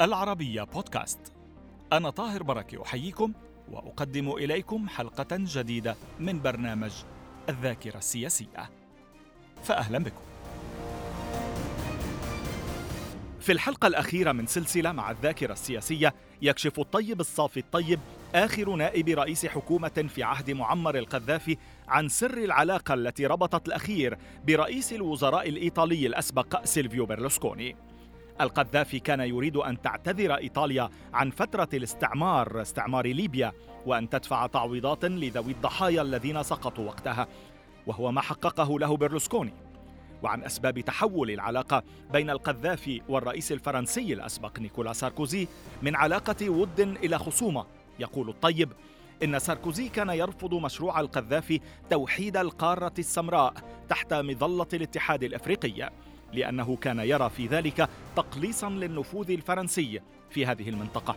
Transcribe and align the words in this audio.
العربية 0.00 0.62
بودكاست. 0.62 1.32
أنا 1.92 2.10
طاهر 2.10 2.42
بركة 2.42 2.82
أحييكم 2.82 3.32
وأقدم 3.72 4.30
إليكم 4.30 4.88
حلقة 4.88 5.26
جديدة 5.32 5.96
من 6.20 6.42
برنامج 6.42 6.92
الذاكرة 7.48 7.98
السياسية. 7.98 8.70
فأهلا 9.62 9.98
بكم. 9.98 10.20
في 13.40 13.52
الحلقة 13.52 13.86
الأخيرة 13.86 14.32
من 14.32 14.46
سلسلة 14.46 14.92
مع 14.92 15.10
الذاكرة 15.10 15.52
السياسية 15.52 16.14
يكشف 16.42 16.80
الطيب 16.80 17.20
الصافي 17.20 17.60
الطيب 17.60 18.00
آخر 18.34 18.74
نائب 18.74 19.08
رئيس 19.08 19.46
حكومة 19.46 20.08
في 20.14 20.22
عهد 20.22 20.50
معمر 20.50 20.98
القذافي 20.98 21.56
عن 21.88 22.08
سر 22.08 22.38
العلاقة 22.38 22.94
التي 22.94 23.26
ربطت 23.26 23.68
الأخير 23.68 24.18
برئيس 24.46 24.92
الوزراء 24.92 25.48
الإيطالي 25.48 26.06
الأسبق 26.06 26.64
سيلفيو 26.64 27.06
بيرلوسكوني 27.06 27.76
القذافي 28.40 28.98
كان 28.98 29.20
يريد 29.20 29.56
أن 29.56 29.82
تعتذر 29.82 30.34
إيطاليا 30.34 30.90
عن 31.14 31.30
فترة 31.30 31.68
الاستعمار 31.74 32.62
استعمار 32.62 33.06
ليبيا 33.06 33.52
وأن 33.86 34.08
تدفع 34.08 34.46
تعويضات 34.46 35.04
لذوي 35.04 35.52
الضحايا 35.52 36.02
الذين 36.02 36.42
سقطوا 36.42 36.86
وقتها 36.86 37.26
وهو 37.86 38.12
ما 38.12 38.20
حققه 38.20 38.78
له 38.78 38.96
بيرلوسكوني 38.96 39.52
وعن 40.22 40.44
أسباب 40.44 40.80
تحول 40.80 41.30
العلاقة 41.30 41.82
بين 42.12 42.30
القذافي 42.30 43.02
والرئيس 43.08 43.52
الفرنسي 43.52 44.12
الأسبق 44.12 44.58
نيكولا 44.58 44.92
ساركوزي 44.92 45.48
من 45.82 45.96
علاقة 45.96 46.50
ود 46.50 46.80
إلى 46.80 47.18
خصومة. 47.18 47.66
يقول 47.98 48.28
الطيب 48.28 48.72
إن 49.22 49.38
ساركوزي 49.38 49.88
كان 49.88 50.08
يرفض 50.10 50.54
مشروع 50.54 51.00
القذافي 51.00 51.60
توحيد 51.90 52.36
القارة 52.36 52.92
السمراء 52.98 53.54
تحت 53.88 54.14
مظلة 54.14 54.68
الاتحاد 54.74 55.22
الأفريقي. 55.22 55.90
لأنه 56.32 56.76
كان 56.76 56.98
يرى 56.98 57.30
في 57.30 57.46
ذلك 57.46 57.88
تقليصا 58.16 58.70
للنفوذ 58.70 59.30
الفرنسي 59.30 60.00
في 60.30 60.46
هذه 60.46 60.68
المنطقة. 60.68 61.16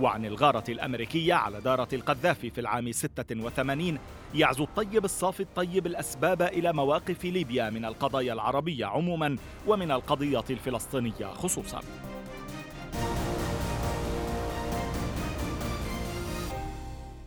وعن 0.00 0.24
الغارة 0.24 0.64
الأمريكية 0.68 1.34
على 1.34 1.60
دارة 1.60 1.88
القذافي 1.92 2.50
في 2.50 2.60
العام 2.60 2.92
86 2.92 3.98
يعزو 4.34 4.64
الطيب 4.64 5.04
الصافي 5.04 5.40
الطيب 5.40 5.86
الأسباب 5.86 6.42
إلى 6.42 6.72
مواقف 6.72 7.24
ليبيا 7.24 7.70
من 7.70 7.84
القضايا 7.84 8.32
العربية 8.32 8.86
عموما 8.86 9.36
ومن 9.66 9.90
القضية 9.90 10.44
الفلسطينية 10.50 11.26
خصوصا. 11.26 11.80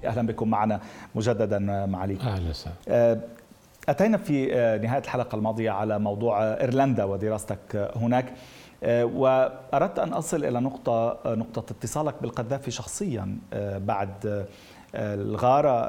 أهلا 0.05 0.27
بكم 0.27 0.49
معنا 0.49 0.81
مجددا 1.15 1.59
معالي 1.85 2.19
أهلا 2.19 2.49
وسهلا. 2.49 3.21
أتينا 3.89 4.17
في 4.17 4.45
نهاية 4.83 5.01
الحلقة 5.01 5.35
الماضية 5.35 5.71
على 5.71 5.99
موضوع 5.99 6.43
إيرلندا 6.43 7.03
ودراستك 7.03 7.91
هناك. 7.95 8.33
وأردت 8.87 9.99
أن 9.99 10.13
أصل 10.13 10.45
إلى 10.45 10.59
نقطة 10.59 11.19
نقطة 11.25 11.71
اتصالك 11.71 12.15
بالقذافي 12.21 12.71
شخصيا 12.71 13.37
بعد 13.77 14.45
الغارة 14.95 15.87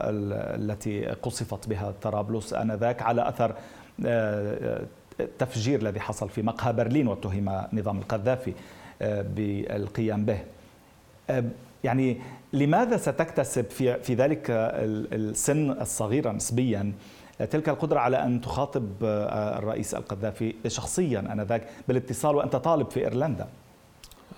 التي 0.57 1.05
قصفت 1.07 1.69
بها 1.69 1.95
طرابلس 2.03 2.55
آنذاك 2.55 3.03
على 3.03 3.29
أثر 3.29 3.55
التفجير 5.21 5.81
الذي 5.81 6.01
حصل 6.01 6.29
في 6.29 6.43
مقهى 6.43 6.73
برلين 6.73 7.09
واتهم 7.09 7.67
نظام 7.73 7.99
القذافي 7.99 8.53
بالقيام 9.01 10.25
به. 10.25 10.39
يعني 11.85 12.21
لماذا 12.53 12.97
ستكتسب 12.97 13.65
في 13.65 14.01
في 14.01 14.15
ذلك 14.15 14.47
السن 14.51 15.71
الصغير 15.71 16.33
نسبيا؟ 16.33 16.93
تلك 17.51 17.69
القدرة 17.69 17.99
على 18.01 18.25
أن 18.25 18.41
تخاطب 18.41 18.87
الرئيس 19.03 19.95
القذافي 19.95 20.55
شخصيا 20.67 21.21
أنذاك 21.33 21.69
بالاتصال 21.89 22.37
وأنت 22.37 22.57
طالب 22.57 22.91
في 22.91 23.01
إيرلندا 23.01 23.49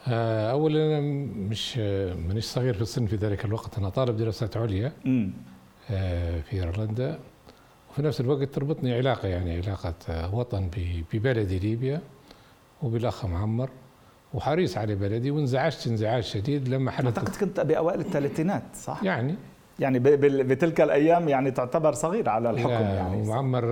أولا 0.09 1.01
مش 1.51 1.79
مانيش 2.29 2.45
صغير 2.45 2.75
في 2.75 2.83
السن 2.83 3.07
في 3.07 3.17
ذلك 3.17 3.45
الوقت 3.45 3.79
أنا 3.79 3.89
طالب 3.89 4.17
دراسات 4.17 4.57
عليا 4.57 4.93
م. 5.05 5.29
في 5.89 6.53
إيرلندا 6.53 7.19
وفي 7.91 8.03
نفس 8.03 8.21
الوقت 8.21 8.43
تربطني 8.55 8.95
علاقة 8.95 9.29
يعني 9.29 9.57
علاقة 9.57 10.35
وطن 10.35 10.71
ببلدي 11.13 11.59
ليبيا 11.59 12.01
وبالأخ 12.83 13.25
معمر 13.27 13.71
وحريص 14.35 14.77
على 14.79 14.95
بلدي 14.95 15.31
وانزعجت 15.31 15.87
انزعاج 15.87 16.23
شديد 16.23 16.69
لما 16.69 16.91
حدث 16.91 17.19
أعتقد 17.19 17.37
كنت 17.37 17.61
بأوائل 17.61 18.01
الثلاثينات 18.01 18.63
صح؟ 18.75 19.01
يعني 19.03 19.35
يعني 19.79 19.99
بتلك 20.43 20.81
الأيام 20.81 21.29
يعني 21.29 21.51
تعتبر 21.51 21.93
صغير 21.93 22.29
على 22.29 22.51
الحكم 22.51 22.71
يعني. 22.71 23.17
ومعمر 23.23 23.65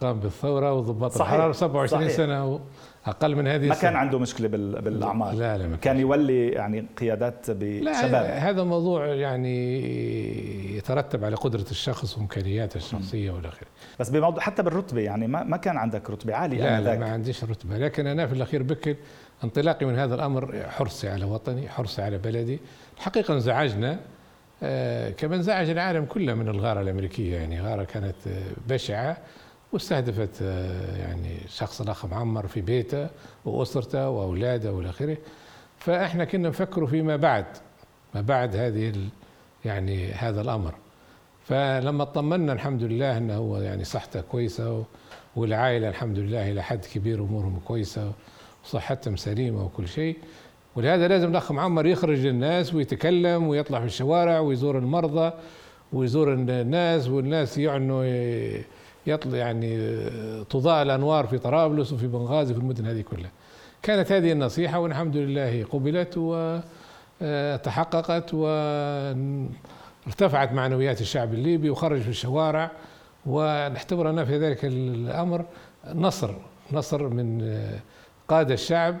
قام 0.00 0.20
بالثورة 0.20 0.72
وضباط 0.72 1.16
الحرارة 1.20 1.52
27 1.52 2.02
صحيح. 2.02 2.16
سنة 2.16 2.60
أقل 3.06 3.36
من 3.36 3.46
هذه 3.46 3.68
ما 3.68 3.74
كان 3.74 3.96
عنده 3.96 4.18
مشكلة 4.18 4.48
بالاعمار 4.48 5.34
لا 5.34 5.58
لا 5.58 5.66
ما 5.66 5.76
كان. 5.76 5.98
يولي 6.00 6.48
يعني 6.48 6.86
قيادات 6.98 7.46
بشباب 7.50 8.24
هذا 8.24 8.64
موضوع 8.64 9.06
يعني 9.06 10.76
يترتب 10.76 11.24
على 11.24 11.36
قدرة 11.36 11.64
الشخص 11.70 12.18
وإمكانياته 12.18 12.76
الشخصية 12.76 13.30
والى 13.30 13.48
اخره 13.48 13.68
بس 14.00 14.10
بموضوع 14.10 14.40
حتى 14.42 14.62
بالرتبة 14.62 15.00
يعني 15.00 15.26
ما 15.26 15.42
ما 15.42 15.56
كان 15.56 15.76
عندك 15.76 16.10
رتبة 16.10 16.34
عالية 16.34 16.62
لا 16.62 16.80
لا 16.80 16.98
ما 16.98 17.12
عنديش 17.12 17.44
رتبة. 17.44 17.78
لكن 17.78 18.06
أنا 18.06 18.26
في 18.26 18.32
الأخير 18.32 18.62
بكل 18.62 18.96
انطلاقي 19.44 19.86
من 19.86 19.98
هذا 19.98 20.14
الأمر 20.14 20.62
حرصي 20.68 21.08
على 21.08 21.24
وطني 21.24 21.68
حرصي 21.68 22.02
على 22.02 22.18
بلدي. 22.18 22.60
الحقيقة 22.96 23.34
انزعجنا 23.34 23.92
آه 23.92 23.98
كما 25.16 25.36
انزعج 25.36 25.70
العالم 25.70 26.04
كله 26.04 26.34
من 26.34 26.48
الغارة 26.48 26.80
الأمريكية. 26.80 27.36
يعني 27.36 27.60
غارة 27.60 27.84
كانت 27.84 28.16
بشعة 28.68 29.16
واستهدفت 29.72 30.40
يعني 30.98 31.36
شخص 31.48 31.80
الاخ 31.80 32.06
معمر 32.06 32.46
في 32.46 32.60
بيته 32.60 33.08
وأسرته 33.44 34.08
وأولاده 34.08 34.72
والى 34.72 34.90
آخره. 34.90 35.16
فإحنا 35.78 36.24
كنا 36.24 36.48
نفكر 36.48 36.86
فيما 36.86 37.16
بعد 37.16 37.44
ما 38.14 38.20
بعد 38.20 38.56
هذه 38.56 38.94
يعني 39.64 40.12
هذا 40.12 40.40
الأمر. 40.40 40.74
فلما 41.44 42.02
اطمنا 42.02 42.52
الحمد 42.52 42.82
لله 42.82 43.18
إنه 43.18 43.34
هو 43.34 43.58
يعني 43.58 43.84
صحته 43.84 44.20
كويسة 44.20 44.84
والعائلة 45.36 45.88
الحمد 45.88 46.18
لله 46.18 46.50
إلى 46.50 46.62
حد 46.62 46.84
كبير 46.94 47.20
أمورهم 47.20 47.60
كويسة 47.64 48.12
وصحتهم 48.64 49.16
سليمة 49.16 49.64
وكل 49.64 49.88
شيء. 49.88 50.16
ولهذا 50.76 51.08
لازم 51.08 51.30
الأخ 51.30 51.52
معمر 51.52 51.86
يخرج 51.86 52.18
للناس 52.18 52.74
ويتكلم 52.74 53.48
ويطلع 53.48 53.80
في 53.80 53.86
الشوارع 53.86 54.38
ويزور 54.38 54.78
المرضى 54.78 55.32
ويزور 55.92 56.32
الناس 56.32 57.08
والناس 57.08 57.58
يعنوا 57.58 58.04
يطلع 59.06 59.38
يعني 59.38 59.96
تضاء 60.44 60.82
الأنوار 60.82 61.26
في 61.26 61.38
طرابلس 61.38 61.92
وفي 61.92 62.06
بنغازي 62.06 62.54
في 62.54 62.60
المدن 62.60 62.86
هذه 62.86 63.00
كلها. 63.00 63.30
كانت 63.82 64.12
هذه 64.12 64.32
النصيحة 64.32 64.78
والحمد 64.78 65.16
لله 65.16 65.64
قبلت 65.64 66.18
وتحققت 67.20 68.34
وارتفعت 68.34 69.22
معنويات 70.52 71.00
الشعب 71.00 71.34
الليبي 71.34 71.70
وخرج 71.70 72.00
في 72.00 72.08
الشوارع 72.08 72.70
ونعتبر 73.26 74.24
في 74.24 74.38
ذلك 74.38 74.64
الأمر 74.64 75.44
نصر 75.94 76.30
نصر 76.72 77.08
من 77.08 77.58
قادة 78.28 78.54
الشعب 78.54 78.96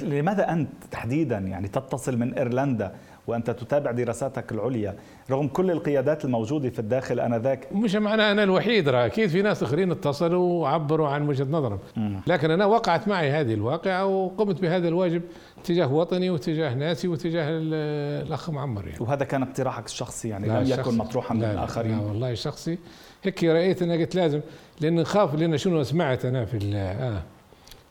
لماذا 0.00 0.52
أنت 0.52 0.68
تحديدا 0.90 1.38
يعني 1.38 1.68
تتصل 1.68 2.16
من 2.16 2.34
إيرلندا 2.34 2.92
وأنت 3.26 3.50
تتابع 3.50 3.90
دراساتك 3.90 4.52
العليا 4.52 4.94
رغم 5.30 5.48
كل 5.48 5.70
القيادات 5.70 6.24
الموجودة 6.24 6.70
في 6.70 6.78
الداخل 6.78 7.20
آنذاك؟ 7.20 7.68
مش 7.72 7.94
معناه 7.94 8.32
أنا 8.32 8.42
الوحيد 8.42 8.88
راه 8.88 9.06
أكيد 9.06 9.28
في 9.28 9.42
ناس 9.42 9.62
آخرين 9.62 9.90
اتصلوا 9.90 10.62
وعبروا 10.62 11.08
عن 11.08 11.28
وجهة 11.28 11.46
نظرهم. 11.50 11.78
لكن 12.26 12.50
أنا 12.50 12.66
وقعت 12.66 13.08
معي 13.08 13.30
هذه 13.30 13.54
الواقعة 13.54 14.06
وقمت 14.06 14.60
بهذا 14.60 14.88
الواجب 14.88 15.22
تجاه 15.64 15.92
وطني 15.92 16.30
وتجاه 16.30 16.74
ناسي 16.74 17.08
وتجاه 17.08 17.46
الأخ 17.48 18.50
معمر 18.50 18.86
يعني. 18.86 19.00
وهذا 19.00 19.24
كان 19.24 19.42
اقتراحك 19.42 19.86
الشخصي 19.86 20.28
يعني؟ 20.28 20.48
لم 20.48 20.64
يكن 20.66 20.98
مطروحا 20.98 21.34
من 21.34 21.44
الآخرين. 21.44 21.98
لا 21.98 22.04
والله 22.04 22.34
شخصي. 22.34 22.78
هيك 23.22 23.44
رأيت 23.44 23.82
أنا 23.82 23.94
قلت 23.94 24.14
لازم 24.14 24.40
لأن 24.80 24.94
نخاف 24.94 25.34
لأن 25.34 25.58
شنو 25.58 25.82
سمعت 25.82 26.24
أنا 26.24 26.44
في 26.44 26.74
آه. 26.74 27.22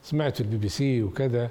سمعت 0.04 0.36
في 0.36 0.42
البي 0.42 0.58
بي 0.58 0.70
سي 0.70 1.04
وكذا. 1.04 1.50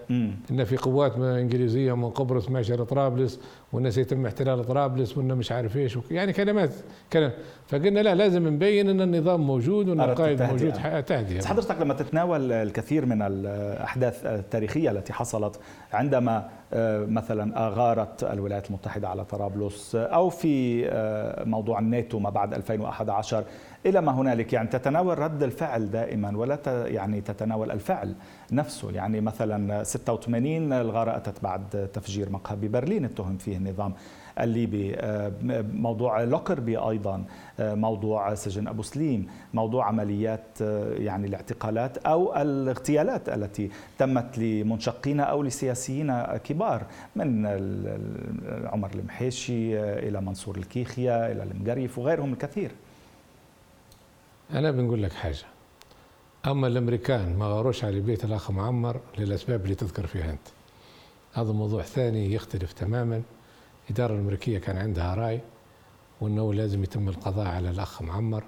إن 0.50 0.64
في 0.64 0.76
قوات 0.76 1.16
إنجليزية 1.18 1.96
من 1.96 2.10
قبرص 2.10 2.50
ماشيه 2.50 2.74
لطرابلس 2.74 3.40
وإن 3.72 3.90
سيتم 3.90 4.26
احتلال 4.26 4.64
طرابلس 4.64 5.18
وان 5.18 5.34
مش 5.34 5.52
عارف 5.52 5.76
إيش 5.76 5.98
يعني 6.10 6.32
كلمات 6.32 6.70
كلام. 7.12 7.32
فقلنا 7.68 8.00
لا 8.00 8.14
لازم 8.14 8.48
نبين 8.48 8.88
إن 8.88 9.00
النظام 9.00 9.40
موجود 9.40 9.88
وإن 9.88 10.00
القائد 10.00 10.42
موجود 10.42 10.72
تهدئة. 11.06 11.38
بس 11.38 11.46
حضرتك 11.46 11.80
لما 11.80 11.94
تتناول 11.94 12.52
الكثير 12.52 13.06
من 13.06 13.22
الأحداث 13.22 14.26
التاريخية 14.26 14.90
التي 14.90 15.12
حصلت 15.12 15.60
عندما 15.92 16.48
مثلا 17.08 17.68
غارت 17.68 18.24
الولايات 18.24 18.68
المتحدة 18.68 19.08
على 19.08 19.24
طرابلس 19.24 19.94
أو 19.94 20.28
في 20.28 20.84
موضوع 21.46 21.78
الناتو 21.78 22.18
ما 22.18 22.30
بعد 22.30 22.54
2011 22.54 23.44
إلى 23.86 24.00
ما 24.00 24.12
هنالك 24.12 24.52
يعني 24.52 24.68
تتناول 24.68 25.18
رد 25.18 25.42
الفعل 25.42 25.90
دائما 25.90 26.36
ولا 26.36 26.58
يعني 26.66 27.20
تتناول 27.20 27.70
الفعل 27.70 28.14
نفسه. 28.52 28.90
يعني 28.90 29.20
مثلا 29.20 29.84
86 29.84 30.72
الغارة 30.72 31.16
أتت 31.16 31.42
بعد 31.42 31.88
تفجير 31.92 32.30
مقهى 32.30 32.56
ببرلين 32.56 33.04
اتهم 33.04 33.36
فيه 33.36 33.59
النظام 33.60 33.94
الليبي 34.40 34.94
آه، 34.96 35.32
موضوع 35.72 36.22
لوكربي 36.22 36.76
أيضا 36.76 37.24
آه، 37.60 37.74
موضوع 37.74 38.34
سجن 38.34 38.68
أبو 38.68 38.82
سليم 38.82 39.26
موضوع 39.54 39.86
عمليات 39.86 40.44
آه، 40.62 40.94
يعني 40.94 41.26
الاعتقالات 41.26 41.98
أو 41.98 42.36
الاغتيالات 42.36 43.28
التي 43.28 43.70
تمت 43.98 44.38
لمنشقين 44.38 45.20
أو 45.20 45.42
لسياسيين 45.42 46.22
كبار 46.36 46.86
من 47.16 47.46
عمر 48.72 48.90
المحيشي 48.94 49.80
إلى 49.80 50.20
منصور 50.20 50.56
الكيخيا 50.56 51.32
إلى 51.32 51.42
المقريف 51.42 51.98
وغيرهم 51.98 52.32
الكثير. 52.32 52.70
أنا 54.52 54.70
بنقول 54.70 55.02
لك 55.02 55.12
حاجة. 55.12 55.44
أما 56.46 56.66
الأمريكان 56.66 57.36
ما 57.38 57.46
غاروش 57.46 57.84
على 57.84 58.00
بيت 58.00 58.24
الأخ 58.24 58.50
معمر 58.50 59.00
للأسباب 59.18 59.64
اللي 59.64 59.74
تذكر 59.74 60.06
فيها 60.06 60.30
أنت. 60.30 60.48
هذا 61.32 61.52
موضوع 61.52 61.82
ثاني 61.82 62.32
يختلف 62.32 62.72
تماما. 62.72 63.22
الإدارة 63.90 64.14
الأمريكية 64.14 64.58
كان 64.58 64.76
عندها 64.76 65.14
رأي 65.14 65.40
وأنه 66.20 66.54
لازم 66.54 66.82
يتم 66.82 67.08
القضاء 67.08 67.46
على 67.46 67.70
الأخ 67.70 68.02
معمر 68.02 68.42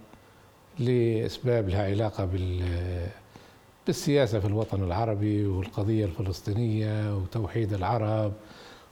لأسباب 0.79 1.69
لها 1.69 1.85
علاقة 1.85 2.25
بال 2.25 2.63
بالسياسة 3.87 4.41
في 4.41 4.47
الوطن 4.47 4.83
العربي 4.83 5.47
والقضية 5.47 6.05
الفلسطينية 6.05 7.17
وتوحيد 7.17 7.73
العرب 7.73 8.33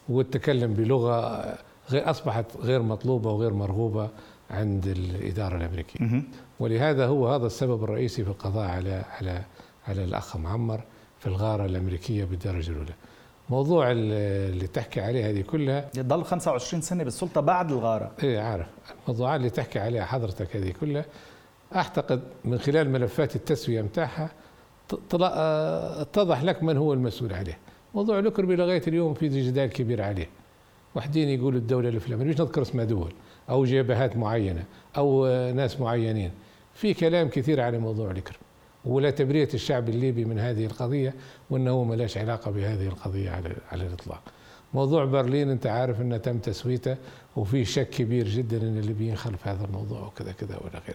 والتكلم 0.08 0.74
بلغة 0.74 1.44
غير 1.90 2.10
أصبحت 2.10 2.44
غير 2.60 2.82
مطلوبة 2.82 3.30
وغير 3.30 3.52
مرغوبة 3.52 4.08
عند 4.50 4.86
الإدارة 4.86 5.56
الأمريكية. 5.56 6.06
ولهذا 6.60 7.06
هو 7.06 7.28
هذا 7.28 7.46
السبب 7.46 7.84
الرئيسي 7.84 8.24
في 8.24 8.30
القضاء 8.30 8.68
على 8.68 9.04
على 9.10 9.42
على 9.88 10.04
الأخ 10.04 10.36
معمر 10.36 10.80
في 11.18 11.26
الغارة 11.26 11.64
الأمريكية 11.66 12.24
بالدرجة 12.24 12.70
الأولى. 12.70 12.94
موضوع 13.50 13.90
اللي 13.90 14.66
تحكي 14.66 15.00
عليها 15.00 15.30
هذه 15.30 15.40
كلها. 15.40 15.90
ضل 15.98 16.24
25 16.24 16.82
سنة 16.82 17.04
بالسلطة 17.04 17.40
بعد 17.40 17.72
الغارة. 17.72 18.10
إيه 18.22 18.40
عارف. 18.40 18.66
الموضوعات 19.04 19.40
اللي 19.40 19.50
تحكي 19.50 19.78
عليها 19.78 20.04
حضرتك 20.04 20.56
هذه 20.56 20.70
كلها 20.80 21.04
أعتقد 21.76 22.22
من 22.44 22.58
خلال 22.58 22.90
ملفات 22.90 23.36
التسوية 23.36 23.82
متاعها 23.82 24.30
اتضح 25.12 26.42
لك 26.42 26.62
من 26.62 26.76
هو 26.76 26.92
المسؤول 26.92 27.32
عليه. 27.32 27.58
موضوع 27.94 28.20
لوكربي 28.20 28.56
لغايه 28.56 28.82
اليوم 28.86 29.14
في 29.14 29.28
جدال 29.28 29.70
كبير 29.70 30.02
عليه. 30.02 30.28
واحدين 30.94 31.28
يقولوا 31.28 31.58
الدولة 31.58 31.88
الفلانيه 31.88 32.24
مش 32.24 32.40
نذكر 32.40 32.62
اسمها 32.62 32.84
دول 32.84 33.12
أو 33.50 33.64
جبهات 33.64 34.16
معينة 34.16 34.64
أو 34.96 35.26
ناس 35.52 35.80
معينين. 35.80 36.30
في 36.74 36.94
كلام 36.94 37.28
كثير 37.28 37.60
على 37.60 37.78
موضوع 37.78 38.06
لوكربي 38.12 38.38
ولا 38.84 39.10
تبرية 39.10 39.48
الشعب 39.54 39.88
الليبي 39.88 40.24
من 40.24 40.38
هذه 40.38 40.66
القضية 40.66 41.14
وأنه 41.50 41.84
ما 41.84 41.94
لاش 41.94 42.18
علاقة 42.18 42.50
بهذه 42.50 42.86
القضية 42.86 43.30
على, 43.30 43.52
على 43.72 43.86
الإطلاق. 43.86 44.22
موضوع 44.74 45.04
برلين 45.04 45.50
أنت 45.50 45.66
عارف 45.66 46.00
أنه 46.00 46.16
تم 46.16 46.38
تسويته 46.38 46.96
وفي 47.36 47.64
شك 47.64 47.90
كبير 47.90 48.28
جدا 48.28 48.56
أن 48.56 48.78
الليبيين 48.78 49.16
خلف 49.16 49.48
هذا 49.48 49.64
الموضوع 49.64 50.00
وكذا 50.00 50.32
كذا 50.32 50.56
وإلى 50.56 50.78
آخره 50.78 50.94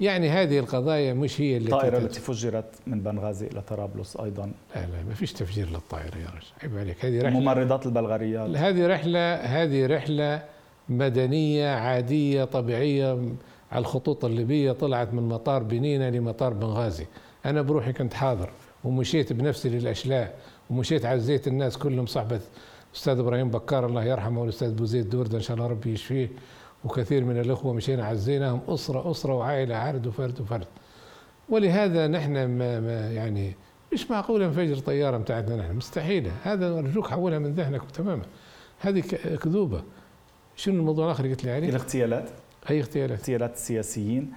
يعني 0.00 0.30
هذه 0.30 0.58
القضايا 0.58 1.14
مش 1.14 1.40
هي 1.40 1.56
اللي 1.56 1.68
الطائرة 1.68 1.98
التي 1.98 2.20
فجرت 2.20 2.74
من 2.86 3.00
بنغازي 3.00 3.46
إلى 3.46 3.60
طرابلس 3.62 4.16
أيضا. 4.16 4.52
لا 4.74 4.80
لا 4.80 5.02
ما 5.08 5.14
فيش 5.14 5.32
تفجير 5.32 5.70
للطائرة 5.70 6.16
يا 6.16 6.26
رجل 6.26 6.46
عيب 6.62 6.78
عليك. 6.78 7.04
هذه 7.04 7.22
رحلة 7.22 7.40
ممرضات 7.40 7.86
البلغاريات 7.86 8.56
هذه 8.56 8.86
رحلة 8.86 9.34
هذه 9.34 9.86
رحلة 9.86 10.42
مدنية 10.88 11.68
عادية 11.68 12.44
طبيعية 12.44 13.18
على 13.74 13.82
الخطوط 13.82 14.24
الليبية 14.24 14.72
طلعت 14.72 15.14
من 15.14 15.28
مطار 15.28 15.62
بنينة 15.62 16.08
لمطار 16.08 16.52
بنغازي. 16.52 17.06
أنا 17.46 17.62
بروحي 17.62 17.92
كنت 17.92 18.14
حاضر 18.14 18.50
ومشيت 18.84 19.32
بنفسي 19.32 19.68
للأشلاء 19.68 20.38
ومشيت 20.70 21.04
عزيت 21.04 21.48
الناس 21.48 21.78
كلهم 21.78 22.06
صحبة 22.06 22.40
أستاذ 22.96 23.18
إبراهيم 23.18 23.50
بكار 23.50 23.86
الله 23.86 24.04
يرحمه 24.04 24.40
والأستاذ 24.40 24.74
بوزيد 24.74 25.10
دوردة 25.10 25.36
إن 25.36 25.42
شاء 25.42 25.56
الله 25.56 25.66
ربي 25.66 25.92
يشفيه 25.92 26.28
وكثير 26.84 27.24
من 27.24 27.40
الأخوة 27.40 27.72
مشينا 27.72 28.06
عزيناهم 28.06 28.60
أسرة 28.68 29.10
أسرة 29.10 29.34
وعائلة 29.34 29.76
عرد 29.76 30.06
وفرد 30.06 30.40
وفرد. 30.40 30.66
ولهذا 31.48 32.06
نحن 32.06 32.32
ما, 32.32 32.80
ما 32.80 33.12
يعني 33.12 33.54
مش 33.92 34.10
معقول 34.10 34.48
نفجر 34.48 34.78
طيارة 34.78 35.16
بتاعتنا 35.16 35.56
نحن 35.56 35.76
مستحيلة. 35.76 36.32
هذا 36.42 36.78
أرجوك 36.78 37.06
حولها 37.08 37.38
من 37.38 37.54
ذهنك 37.54 37.90
تماما. 37.90 38.22
هذه 38.80 39.00
كذوبة. 39.42 39.82
شنو 40.56 40.80
الموضوع 40.80 41.06
الآخر 41.06 41.28
قلت 41.28 41.44
لي 41.44 41.50
عليه؟ 41.50 41.68
الاغتيالات 41.68 42.30
أي 42.70 42.80
اغتيالات؟ 42.80 43.18
اغتيالات 43.18 43.54
السياسيين 43.54 44.32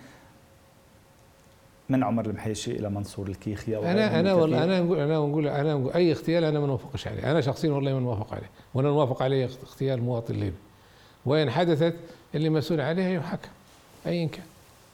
من 1.89 2.03
عمر 2.03 2.25
المحيشي 2.25 2.71
إلى 2.71 2.89
منصور 2.89 3.27
الكيخي 3.27 3.77
أنا 3.77 4.19
أنا 4.19 4.33
والله 4.33 4.63
أنا 4.63 4.79
نقول 4.79 4.99
أنا 4.99 5.17
نقول 5.17 5.47
أنا 5.47 5.73
نقول 5.73 5.93
أي 5.93 6.11
اغتيال 6.11 6.43
أنا 6.43 6.59
ما 6.59 6.67
نوافقش 6.67 7.07
عليه. 7.07 7.31
أنا 7.31 7.41
شخصيا 7.41 7.71
والله 7.71 7.93
ما 7.93 7.99
نوافق 7.99 8.33
عليه. 8.33 8.49
وأنا 8.73 8.87
نوافق 8.87 9.23
عليه 9.23 9.45
اغتيال 9.45 10.03
مواطن 10.03 10.33
ليبي 10.33 10.55
وإن 11.25 11.49
حدثت 11.49 11.95
اللي 12.35 12.49
مسؤول 12.49 12.81
عليها 12.81 13.09
يحكم 13.09 13.49
ايا 14.07 14.27
كان. 14.27 14.45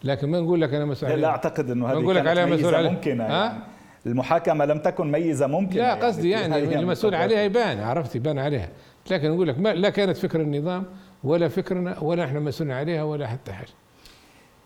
لكن 0.03 0.29
ما 0.29 0.39
نقول 0.39 0.61
لك 0.61 0.73
أنا 0.73 0.85
مسؤول 0.85 1.11
عليه 1.11 1.21
لا 1.21 1.27
أعتقد 1.27 1.69
إنه 1.69 1.87
هذه 1.87 1.97
نقول 1.97 2.15
لك 2.15 2.27
عليها 2.27 2.45
مسؤول 2.45 2.75
عليه 2.75 2.89
ممكنة 2.89 3.23
يعني. 3.23 3.59
المحاكمة 4.05 4.65
لم 4.65 4.79
تكن 4.79 5.11
ميزة 5.11 5.47
ممكنة 5.47 5.81
لا 5.81 5.87
يعني. 5.87 6.01
قصدي 6.01 6.29
يعني, 6.29 6.55
يعني 6.59 6.79
المسؤول 6.79 7.15
عليها 7.15 7.41
يبان 7.41 7.79
عرفت 7.79 8.15
يبان 8.15 8.39
عليها. 8.39 8.69
لكن 9.11 9.31
نقول 9.31 9.47
لك 9.47 9.59
ما 9.59 9.73
لا 9.73 9.89
كانت 9.89 10.17
فكر 10.17 10.41
النظام 10.41 10.85
ولا 11.23 11.47
فكرنا 11.47 11.99
ولا 11.99 12.25
إحنا 12.25 12.39
مسؤولين 12.39 12.75
عليها 12.75 13.03
ولا 13.03 13.27
حتى 13.27 13.53
حاجة 13.53 13.69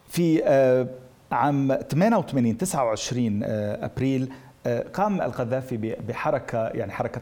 في 0.09 0.41
آه 0.45 0.87
عام 1.31 1.73
88 1.91 2.57
29 2.57 3.41
آه، 3.43 3.85
أبريل 3.85 4.29
آه، 4.67 4.85
قام 4.93 5.21
القذافي 5.21 5.77
بحركة 6.07 6.67
يعني 6.67 6.91
حركة 6.91 7.21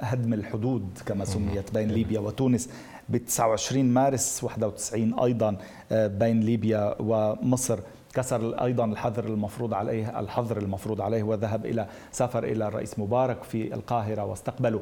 هدم 0.00 0.32
الحدود 0.34 0.98
كما 1.06 1.24
سميت 1.24 1.74
بين 1.74 1.88
ليبيا 1.88 2.20
وتونس 2.20 2.70
ب 3.08 3.16
29 3.16 3.84
مارس 3.84 4.44
91 4.44 5.18
أيضا 5.20 5.56
بين 5.92 6.40
ليبيا 6.40 6.94
ومصر. 7.00 7.78
كسر 8.14 8.64
أيضا 8.64 8.84
الحظر 8.84 9.24
المفروض 9.24 9.74
عليه 9.74 10.20
الحظر 10.20 10.58
المفروض 10.58 11.00
عليه 11.00 11.22
وذهب 11.22 11.66
إلى 11.66 11.86
سافر 12.12 12.44
إلى 12.44 12.68
الرئيس 12.68 12.98
مبارك 12.98 13.42
في 13.42 13.74
القاهرة 13.74 14.24
واستقبله. 14.24 14.80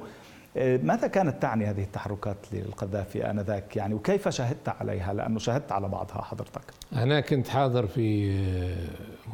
ماذا 0.56 1.06
كانت 1.06 1.42
تعني 1.42 1.66
هذه 1.66 1.82
التحركات 1.82 2.36
للقذافي 2.52 3.30
آنذاك؟ 3.30 3.76
يعني 3.76 3.94
وكيف 3.94 4.28
شهدت 4.28 4.68
عليها؟ 4.68 5.12
لأنه 5.12 5.38
شهدت 5.38 5.72
على 5.72 5.88
بعضها 5.88 6.22
حضرتك. 6.22 6.62
أنا 6.92 7.20
كنت 7.20 7.48
حاضر 7.48 7.86
في 7.86 8.32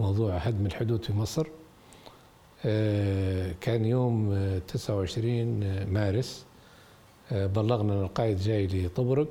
موضوع 0.01 0.37
هدم 0.37 0.67
الحدود 0.67 1.05
في 1.05 1.13
مصر. 1.13 1.47
كان 3.61 3.85
يوم 3.85 4.35
29 4.69 5.85
مارس. 5.93 6.47
بلغنا 7.31 7.93
أن 7.93 8.03
القائد 8.03 8.39
جاي 8.39 8.67
لطبرق 8.67 9.29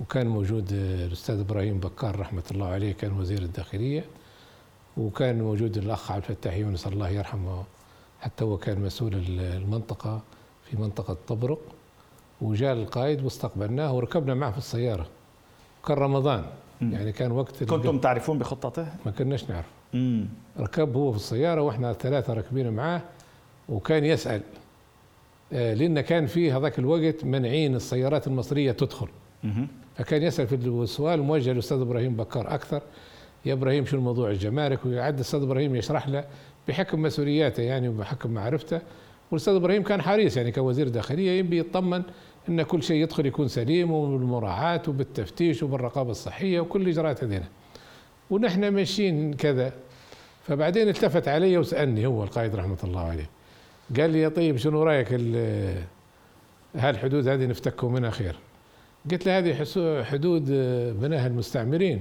وكان 0.00 0.26
موجود 0.26 0.72
الأستاذ 0.72 1.40
إبراهيم 1.40 1.80
بكار 1.80 2.20
رحمة 2.20 2.42
الله 2.50 2.66
عليه 2.66 2.92
كان 2.92 3.12
وزير 3.12 3.42
الداخلية. 3.42 4.04
وكان 4.96 5.38
موجود 5.38 5.76
الأخ 5.76 6.12
عبد 6.12 6.24
الفتاح 6.30 6.56
يونس 6.56 6.86
الله 6.86 7.08
يرحمه 7.08 7.64
حتى 8.20 8.44
هو 8.44 8.56
كان 8.56 8.80
مسؤول 8.80 9.14
المنطقة. 9.38 10.22
في 10.70 10.76
منطقة 10.76 11.16
طبرق 11.28 11.58
وجاء 12.40 12.72
القائد 12.72 13.24
واستقبلناه 13.24 13.94
وركبنا 13.94 14.34
معه 14.34 14.50
في 14.50 14.58
السيارة 14.58 15.06
كان 15.86 15.96
رمضان 15.96 16.44
مم. 16.80 16.92
يعني 16.92 17.12
كان 17.12 17.32
وقت 17.32 17.64
كنتم 17.64 17.98
تعرفون 17.98 18.38
بخطته؟ 18.38 18.86
ما 19.06 19.10
كناش 19.10 19.50
نعرف 19.50 19.66
مم. 19.94 20.26
ركب 20.58 20.96
هو 20.96 21.10
في 21.12 21.16
السيارة 21.16 21.60
وإحنا 21.60 21.92
ثلاثة 21.92 22.32
راكبين 22.32 22.70
معاه 22.70 23.02
وكان 23.68 24.04
يسأل 24.04 24.40
آه 25.52 25.74
لأن 25.74 26.00
كان 26.00 26.26
في 26.26 26.52
هذاك 26.52 26.78
الوقت 26.78 27.24
منعين 27.24 27.74
السيارات 27.74 28.26
المصرية 28.26 28.72
تدخل 28.72 29.08
مم. 29.44 29.68
فكان 29.96 30.22
يسأل 30.22 30.46
في 30.46 30.54
السؤال 30.54 31.22
موجه 31.22 31.52
للأستاذ 31.52 31.80
إبراهيم 31.80 32.16
بكار 32.16 32.54
أكثر 32.54 32.82
يا 33.46 33.52
إبراهيم 33.52 33.84
شو 33.86 33.96
الموضوع 33.96 34.30
الجمارك 34.30 34.86
ويعد 34.86 35.14
الأستاذ 35.14 35.42
إبراهيم 35.42 35.76
يشرح 35.76 36.08
له 36.08 36.24
بحكم 36.68 37.02
مسؤولياته 37.02 37.62
يعني 37.62 37.88
وبحكم 37.88 38.30
معرفته 38.30 38.80
والأستاذ 39.30 39.54
إبراهيم 39.54 39.82
كان 39.82 40.02
حريص 40.02 40.36
يعني 40.36 40.52
كوزير 40.52 40.88
داخلية 40.88 41.30
يبي 41.30 41.58
يطمن 41.58 42.02
إن 42.48 42.62
كل 42.62 42.82
شيء 42.82 43.02
يدخل 43.02 43.26
يكون 43.26 43.48
سليم 43.48 43.90
وبالمراعاة 43.90 44.82
وبالتفتيش 44.88 45.62
وبالرقابة 45.62 46.10
الصحية 46.10 46.60
وكل 46.60 46.82
الاجراءات 46.82 47.24
هذينا. 47.24 47.48
ونحن 48.30 48.68
ماشيين 48.68 49.34
كذا. 49.34 49.72
فبعدين 50.46 50.88
التفت 50.88 51.28
علي 51.28 51.58
وسألني 51.58 52.06
هو 52.06 52.22
القائد 52.22 52.54
رحمة 52.54 52.78
الله 52.84 53.00
عليه. 53.00 53.30
قال 53.96 54.10
لي 54.10 54.20
يا 54.20 54.28
طيب 54.28 54.56
شنو 54.56 54.82
رأيك 54.82 55.12
هالحدود 56.74 57.28
هذه 57.28 57.46
نفتكوا 57.46 57.90
منها 57.90 58.10
خير 58.10 58.36
قلت 59.10 59.26
له 59.26 59.38
هذه 59.38 60.04
حدود 60.04 60.44
بناها 61.00 61.26
المستعمرين. 61.26 62.00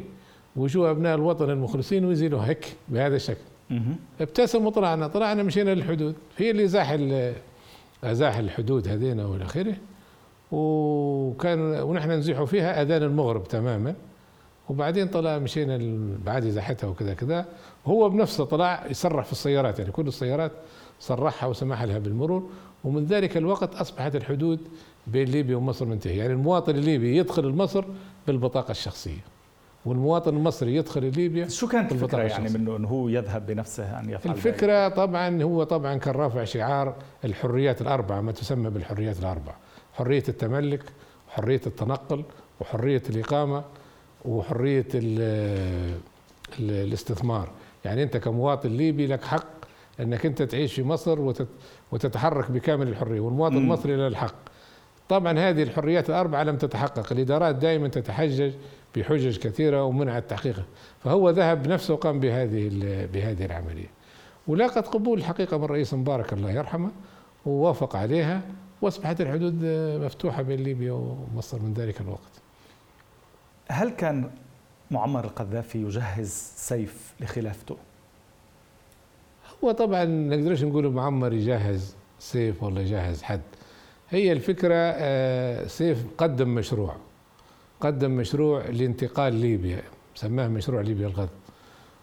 وجوا 0.55 0.91
أبناء 0.91 1.15
الوطن 1.15 1.49
المخلصين 1.49 2.05
ويزيلوا 2.05 2.41
هيك 2.41 2.75
بهذا 2.89 3.15
الشكل. 3.15 3.43
ابتسم 4.21 4.65
وطلعنا. 4.65 5.07
طلعنا 5.07 5.43
مشينا 5.43 5.75
للحدود. 5.75 6.15
هي 6.37 6.51
اللي 6.51 6.67
زاح 6.67 6.97
ازاح 8.03 8.37
الحدود 8.37 8.87
هذين 8.87 9.19
والى 9.19 9.43
اخره 9.43 9.75
وكان 10.51 11.59
ونحن 11.59 12.11
نزيحوا 12.11 12.45
فيها 12.45 12.81
أذان 12.81 13.03
المغرب 13.03 13.47
تماما. 13.47 13.95
وبعدين 14.69 15.07
طلع 15.07 15.37
مشينا 15.37 15.77
بعد 16.25 16.45
إزاحتها 16.45 16.87
وكذا 16.87 17.13
كذا. 17.13 17.45
هو 17.85 18.09
بنفسه 18.09 18.45
طلع 18.45 18.85
يصرح 18.89 19.25
في 19.25 19.31
السيارات. 19.31 19.79
يعني 19.79 19.91
كل 19.91 20.07
السيارات 20.07 20.51
صرحها 20.99 21.49
وسمح 21.49 21.83
لها 21.83 21.99
بالمرور. 21.99 22.49
ومن 22.83 23.05
ذلك 23.05 23.37
الوقت 23.37 23.75
أصبحت 23.75 24.15
الحدود 24.15 24.59
بين 25.07 25.27
ليبيا 25.27 25.55
ومصر 25.55 25.85
منتهية. 25.85 26.17
يعني 26.19 26.33
المواطن 26.33 26.75
الليبي 26.75 27.17
يدخل 27.17 27.49
مصر 27.49 27.85
بالبطاقة 28.27 28.71
الشخصية. 28.71 29.36
والمواطن 29.87 30.35
المصري 30.35 30.75
يدخل 30.75 31.01
ليبيا 31.03 31.47
شو 31.47 31.67
كانت 31.67 31.91
الفكرة 31.91 32.21
يعني 32.21 32.49
منه 32.49 32.75
إنه 32.75 32.87
هو 32.87 33.09
يذهب 33.09 33.45
بنفسه 33.45 33.99
أن 33.99 34.09
يفعل 34.09 34.33
الفكرة 34.33 34.85
ذلك. 34.85 34.95
طبعا 34.95 35.43
هو 35.43 35.63
طبعا 35.63 35.95
كان 35.95 36.13
رافع 36.13 36.43
شعار 36.43 36.95
الحريات 37.25 37.81
الأربعة 37.81 38.21
ما 38.21 38.31
تسمى 38.31 38.69
بالحريات 38.69 39.19
الأربعة. 39.19 39.55
حرية 39.93 40.23
التملك 40.29 40.83
وحريه 41.27 41.61
التنقل 41.67 42.23
وحرية 42.61 43.03
الإقامة 43.09 43.63
وحرية 44.25 44.87
الاستثمار. 46.59 47.49
يعني 47.85 48.03
أنت 48.03 48.17
كمواطن 48.17 48.69
ليبي 48.69 49.07
لك 49.07 49.23
حق 49.23 49.47
إنك 49.99 50.25
أنت 50.25 50.41
تعيش 50.41 50.73
في 50.73 50.83
مصر 50.83 51.33
وتتحرك 51.91 52.51
بكامل 52.51 52.87
الحرية 52.87 53.19
والمواطن 53.19 53.57
المصري 53.57 53.95
له 53.95 54.07
الحق. 54.07 54.35
طبعا 55.09 55.39
هذه 55.39 55.63
الحريات 55.63 56.09
الأربعة 56.09 56.43
لم 56.43 56.57
تتحقق. 56.57 57.11
الإدارات 57.11 57.55
دائما 57.55 57.87
تتحجج 57.87 58.53
بحجج 58.97 59.37
كثيرة 59.37 59.83
ومنعت 59.83 60.29
تحقيقها 60.29 60.65
فهو 61.03 61.29
ذهب 61.29 61.63
بنفسه 61.63 61.93
وقام 61.93 62.19
بهذه 62.19 62.69
بهذه 63.13 63.45
العملية. 63.45 63.89
ولاقت 64.47 64.87
قبول 64.87 65.17
الحقيقة 65.17 65.57
من 65.57 65.63
الرئيس 65.63 65.93
مبارك 65.93 66.33
الله 66.33 66.51
يرحمه 66.51 66.91
ووافق 67.45 67.95
عليها 67.95 68.41
وأصبحت 68.81 69.21
الحدود 69.21 69.65
مفتوحة 70.05 70.41
بين 70.41 70.59
ليبيا 70.59 70.91
ومصر 70.91 71.59
من 71.61 71.73
ذلك 71.73 72.01
الوقت. 72.01 72.41
هل 73.69 73.89
كان 73.89 74.29
معمر 74.91 75.25
القذافي 75.25 75.81
يجهز 75.81 76.53
سيف 76.55 77.13
لخلافته؟ 77.19 77.77
هو 79.63 79.71
طبعا 79.71 80.05
نقدرش 80.05 80.63
نقول 80.63 80.91
معمر 80.91 81.33
يجهز 81.33 81.95
سيف 82.19 82.63
ولا 82.63 82.81
يجهز 82.81 83.23
حد. 83.23 83.41
هي 84.09 84.31
الفكرة 84.31 84.75
آه، 84.75 85.67
سيف 85.67 86.05
قدم 86.17 86.55
مشروع. 86.55 86.95
قدم 87.81 88.11
مشروع 88.11 88.65
لانتقال 88.65 89.33
ليبيا 89.33 89.81
سماه 90.15 90.47
مشروع 90.47 90.81
ليبيا 90.81 91.07
الغد 91.07 91.29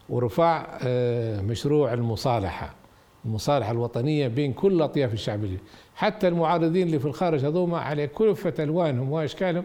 ورفع 0.08 0.78
آه، 0.82 1.40
مشروع 1.40 1.92
المصالحة 1.92 2.74
المصالحة 3.24 3.70
الوطنية 3.70 4.28
بين 4.28 4.52
كل 4.52 4.82
أطياف 4.82 5.12
الشعب 5.12 5.44
الليبي 5.44 5.62
حتى 5.96 6.28
المعارضين 6.28 6.86
اللي 6.86 6.98
في 6.98 7.06
الخارج 7.06 7.44
هذوما 7.44 7.78
على 7.78 8.06
كلفة 8.06 8.54
ألوانهم 8.58 9.12
وأشكالهم 9.12 9.64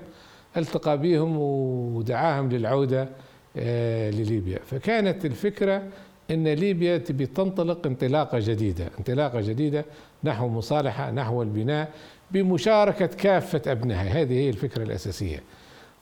التقى 0.58 0.98
بهم 0.98 1.38
ودعاهم 1.38 2.50
للعودة 2.50 3.10
آه، 3.58 4.12
لليبيا. 4.12 4.60
فكانت 4.66 5.26
الفكرة 5.26 5.84
إن 6.32 6.48
ليبيا 6.48 6.98
تبي 6.98 7.26
تنطلق 7.26 7.88
انطلاقة 7.88 8.40
جديدة، 8.40 8.90
انطلاقة 9.00 9.42
جديدة 9.42 9.86
نحو 10.24 10.48
مصالحة، 10.48 11.12
نحو 11.12 11.42
البناء 11.42 11.92
بمشاركة 12.32 13.06
كافة 13.06 13.62
أبنائها، 13.68 14.22
هذه 14.22 14.34
هي 14.34 14.50
الفكرة 14.50 14.84
الأساسية. 14.84 15.44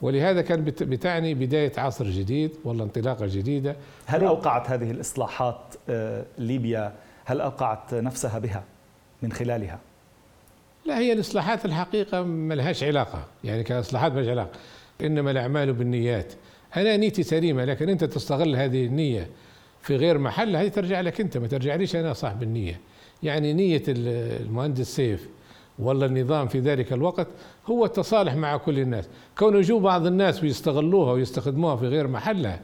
ولهذا 0.02 0.42
كان 0.42 0.64
بتعني 0.64 1.34
بداية 1.34 1.72
عصر 1.78 2.06
جديد 2.06 2.52
ولا 2.64 2.84
انطلاقة 2.84 3.26
جديدة. 3.26 3.76
هل 4.06 4.24
أوقعت 4.24 4.70
هذه 4.70 4.92
الإصلاحات 4.92 5.76
آه، 5.90 6.26
ليبيا 6.38 6.94
هل 7.26 7.42
أوقعت 7.42 7.94
نفسها 7.94 8.40
بها 8.40 8.64
من 9.22 9.32
خلالها؟ 9.32 9.80
لا 10.86 10.98
هي 10.98 11.14
الإصلاحات 11.14 11.66
الحقيقة 11.66 12.24
ما 12.24 12.54
لهاش 12.54 12.84
علاقة، 12.84 13.26
يعني 13.44 13.64
كإصلاحات 13.64 14.12
ما 14.12 14.20
لهاش 14.20 14.30
علاقة. 14.30 14.60
إنما 15.02 15.32
الأعمال 15.32 15.74
بالنيات. 15.74 16.34
أنا 16.78 16.98
نيتي 16.98 17.24
سليمة 17.24 17.66
لكن 17.66 17.90
أنت 17.90 18.04
تستغل 18.04 18.56
هذه 18.56 18.86
النية 18.86 19.28
في 19.82 19.96
غير 19.96 20.18
محل 20.18 20.56
هذه 20.56 20.68
ترجع 20.68 21.02
لك 21.02 21.22
أنت 21.22 21.38
ما 21.38 21.48
ترجعليش 21.48 21.96
أنا 21.96 22.14
صاحب 22.14 22.44
النية 22.44 22.80
يعني 23.24 23.54
نية 23.54 23.84
المهندس 23.88 24.96
سيف 24.96 25.30
ولا 25.80 26.06
النظام 26.06 26.48
في 26.48 26.60
ذلك 26.60 26.94
الوقت 26.94 27.28
هو 27.66 27.86
التصالح 27.86 28.36
مع 28.36 28.58
كل 28.58 28.80
الناس. 28.80 29.10
كون 29.38 29.56
يجوا 29.56 29.80
بعض 29.80 30.06
الناس 30.06 30.44
ويستغلوها 30.44 31.14
ويستخدموها 31.14 31.76
في 31.76 31.88
غير 31.88 32.08
محلها 32.08 32.60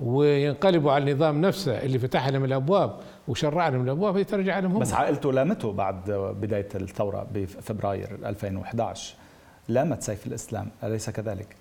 وينقلبوا 0.00 0.92
على 0.92 1.10
النظام 1.10 1.40
نفسه 1.40 1.72
اللي 1.82 1.98
فتح 1.98 2.28
لهم 2.28 2.44
الأبواب 2.44 2.96
وشرع 3.28 3.68
لهم 3.68 3.84
الأبواب 3.84 4.16
هي 4.16 4.24
ترجع 4.24 4.58
لهم 4.58 4.72
هم. 4.72 4.78
بس 4.78 4.92
عائلته 4.92 5.32
لامته 5.32 5.72
بعد 5.72 6.10
بداية 6.40 6.68
الثورة 6.74 7.26
بفبراير 7.34 8.18
2011 8.24 9.14
لامت 9.68 10.02
سيف 10.02 10.26
الإسلام 10.26 10.68
أليس 10.84 11.10
كذلك؟ 11.10 11.56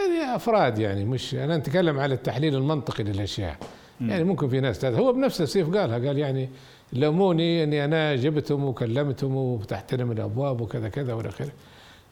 هذه 0.00 0.36
أفراد 0.36 0.78
يعني 0.78 1.04
مش 1.04 1.34
أنا 1.34 1.56
نتكلم 1.56 1.98
على 1.98 2.14
التحليل 2.14 2.54
المنطقي 2.54 3.04
للأشياء. 3.04 3.56
يعني 4.00 4.24
ممكن 4.24 4.48
في 4.48 4.60
ناس 4.60 4.84
هو 4.84 5.12
بنفسه 5.12 5.44
سيف 5.44 5.76
قالها 5.76 5.98
قال 6.08 6.18
يعني 6.18 6.48
لوموني 6.92 7.64
اني 7.64 7.84
أنا 7.84 8.16
جبتهم 8.16 8.64
وكلمتهم 8.64 9.36
وفتحت 9.36 9.94
الابواب 9.94 10.60
وكذا 10.60 10.88
كذا 10.88 11.14
والى 11.14 11.28
اخره. 11.28 11.52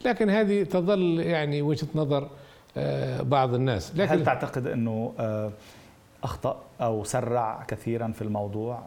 لكن 0.05 0.31
هذه 0.31 0.63
تظل 0.63 1.21
يعني 1.21 1.63
وجهة 1.63 1.89
نظر 1.95 2.29
آه، 2.77 3.23
بعض 3.23 3.55
الناس. 3.55 3.93
لكن 3.97 4.13
هل 4.13 4.25
تعتقد 4.25 4.67
انه 4.67 5.13
آه، 5.19 5.53
اخطأ 6.23 6.63
أو 6.81 7.05
سرع 7.05 7.65
كثيرا 7.69 8.13
في 8.13 8.23
الموضوع؟ 8.23 8.83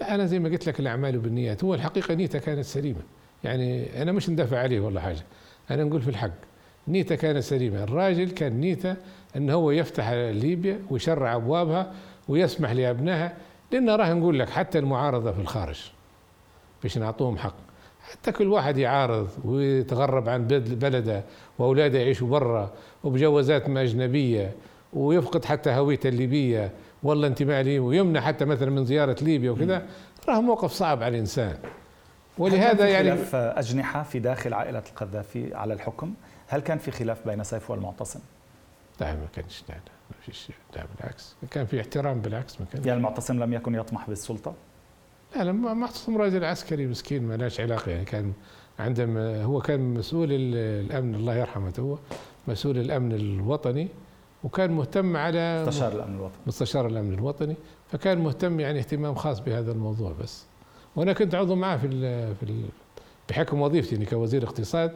لا 0.00 0.14
أنا 0.14 0.26
زي 0.26 0.38
ما 0.38 0.48
قلت 0.48 0.66
لك 0.66 0.80
الأعمال 0.80 1.18
بالنيات. 1.18 1.64
هو 1.64 1.74
الحقيقة 1.74 2.14
نيتة 2.14 2.38
كانت 2.38 2.64
سليمة. 2.64 3.00
يعني 3.44 4.02
أنا 4.02 4.12
مش 4.12 4.30
ندافع 4.30 4.58
عليه 4.58 4.80
ولا 4.80 5.00
حاجة. 5.00 5.22
أنا 5.70 5.84
نقول 5.84 6.02
في 6.02 6.08
الحق 6.08 6.30
نيتة 6.88 7.14
كانت 7.14 7.38
سليمة. 7.38 7.82
الراجل 7.82 8.30
كان 8.30 8.60
نيتة 8.60 8.96
أن 9.36 9.50
هو 9.50 9.70
يفتح 9.70 10.10
ليبيا 10.10 10.80
ويشرع 10.90 11.36
أبوابها 11.36 11.92
ويسمح 12.28 12.70
لأبنائها 12.70 13.36
لأن 13.72 13.90
راه 13.90 14.12
نقول 14.12 14.38
لك 14.38 14.48
حتى 14.48 14.78
المعارضة 14.78 15.32
في 15.32 15.40
الخارج 15.40 15.90
باش 16.82 16.98
نعطوهم 16.98 17.38
حق. 17.38 17.54
حتى 18.10 18.32
كل 18.32 18.48
واحد 18.48 18.78
يعارض 18.78 19.28
ويتغرب 19.44 20.28
عن 20.28 20.46
بلده 20.46 21.24
وأولاده 21.58 21.98
يعيشوا 21.98 22.28
برا 22.28 22.72
وبجوازات 23.04 23.68
أجنبية 23.68 24.52
ويفقد 24.92 25.44
حتى 25.44 25.70
هويته 25.70 26.08
الليبية. 26.08 26.72
والله 27.02 27.26
انتماء 27.26 27.62
لي 27.62 27.78
ويمنع 27.78 28.20
حتى 28.20 28.44
مثلا 28.44 28.70
من 28.70 28.84
زيارة 28.84 29.16
ليبيا 29.22 29.50
وكذا. 29.50 29.86
راه 30.28 30.40
موقف 30.40 30.72
صعب 30.72 31.02
على 31.02 31.14
الإنسان. 31.14 31.58
ولهذا 32.38 32.88
يعني 32.88 33.10
خلاف 33.10 33.34
أجنحة 33.34 34.02
في 34.02 34.18
داخل 34.18 34.54
عائلة 34.54 34.82
القذافي 34.90 35.54
على 35.54 35.74
الحكم؟ 35.74 36.14
هل 36.46 36.60
كان 36.60 36.78
في 36.78 36.90
خلاف 36.90 37.26
بين 37.26 37.44
سيف 37.44 37.70
والمعتصم؟ 37.70 38.20
لا 39.00 39.12
ما 39.12 39.26
كانش 39.34 39.64
لا 39.68 39.74
ما 40.10 40.16
فيش 40.26 40.48
لا 40.76 40.86
بالعكس. 40.96 41.36
كان 41.50 41.66
في 41.66 41.80
احترام 41.80 42.20
بالعكس 42.20 42.60
ما 42.60 42.66
كان 42.72 42.84
يعني 42.84 42.98
المعتصم 42.98 43.42
لم 43.42 43.52
يكن 43.52 43.74
يطمح 43.74 44.08
بالسلطة؟ 44.08 44.54
لا 45.36 45.44
لا 45.44 45.52
معتصم 45.52 46.16
راجل 46.16 46.44
عسكري 46.44 46.86
مسكين 46.86 47.22
ما 47.22 47.36
لاش 47.36 47.60
علاقة. 47.60 47.90
يعني 47.90 48.04
كان 48.04 48.32
عندما 48.78 49.42
هو 49.42 49.60
كان 49.60 49.94
مسؤول 49.94 50.28
الأمن 50.32 51.14
الله 51.14 51.34
يرحمه 51.34 51.72
هو 51.78 51.98
مسؤول 52.48 52.78
الأمن 52.78 53.12
الوطني 53.12 53.88
وكان 54.44 54.70
مهتم 54.70 55.16
على 55.16 55.64
مستشار 55.66 55.92
الأمن 55.92 56.14
الوطني. 56.14 56.38
مستشار 56.46 56.86
الأمن 56.86 57.14
الوطني 57.14 57.56
فكان 57.92 58.18
مهتم 58.18 58.60
يعني 58.60 58.78
اهتمام 58.78 59.14
خاص 59.14 59.40
بهذا 59.40 59.72
الموضوع 59.72 60.12
بس. 60.22 60.44
وأنا 60.96 61.12
كنت 61.12 61.34
عضو 61.34 61.54
معه 61.54 61.76
في 61.76 61.86
ال 61.86 62.34
في 62.36 62.42
ال 62.42 62.64
بحكم 63.28 63.60
وظيفتي 63.60 63.94
يعني 63.94 64.06
كوزير 64.06 64.44
اقتصاد 64.44 64.92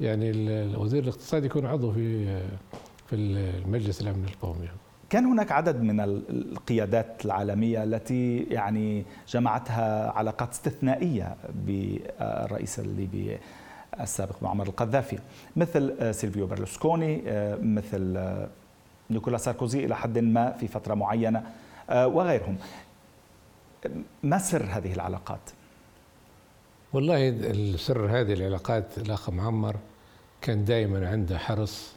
يعني 0.00 0.30
وزير 0.76 1.02
الاقتصاد 1.02 1.44
يكون 1.44 1.66
عضو 1.66 1.92
في 1.92 2.38
في 3.06 3.16
المجلس 3.16 4.00
الأمن 4.00 4.24
القومي 4.24 4.68
كان 5.10 5.24
هناك 5.24 5.52
عدد 5.52 5.82
من 5.82 6.00
القيادات 6.00 7.24
العالمية 7.24 7.82
التي 7.82 8.38
يعني 8.38 9.04
جمعتها 9.28 10.10
علاقات 10.10 10.50
استثنائية 10.50 11.36
بالرئيس 11.54 12.78
الليبي 12.78 13.38
السابق 14.00 14.42
معمر 14.42 14.66
القذافي 14.66 15.18
مثل 15.56 16.14
سيلفيو 16.14 16.46
برلوسكوني 16.46 17.22
مثل 17.62 18.18
نيكولا 19.10 19.38
ساركوزي 19.38 19.84
إلى 19.84 19.96
حد 19.96 20.18
ما 20.18 20.52
في 20.52 20.68
فترة 20.68 20.94
معينة 20.94 21.42
وغيرهم 21.90 22.56
ما 24.22 24.38
سر 24.38 24.64
هذه 24.64 24.92
العلاقات؟ 24.92 25.50
والله 26.92 27.76
سر 27.76 28.06
هذه 28.06 28.32
العلاقات 28.32 28.98
الأخ 28.98 29.30
معمر 29.30 29.76
كان 30.40 30.64
دائما 30.64 31.08
عنده 31.08 31.38
حرص 31.38 31.95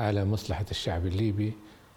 على 0.00 0.24
مصلحة 0.24 0.64
الشعب 0.70 1.06
الليبي 1.06 1.52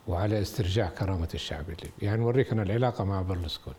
وعلى 0.07 0.41
استرجاع 0.41 0.89
كرامة 0.89 1.29
الشعب 1.33 1.63
الليبي. 1.63 1.93
يعني 2.01 2.22
نوريك 2.22 2.51
أنا 2.51 2.63
العلاقة 2.63 3.03
مع 3.03 3.22
برلسكون 3.22 3.74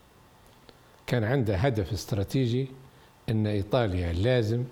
كان 1.07 1.25
عنده 1.25 1.57
هدف 1.57 1.93
استراتيجي 1.93 2.69
أن 3.29 3.47
إيطاليا 3.47 4.13
لازم 4.13 4.65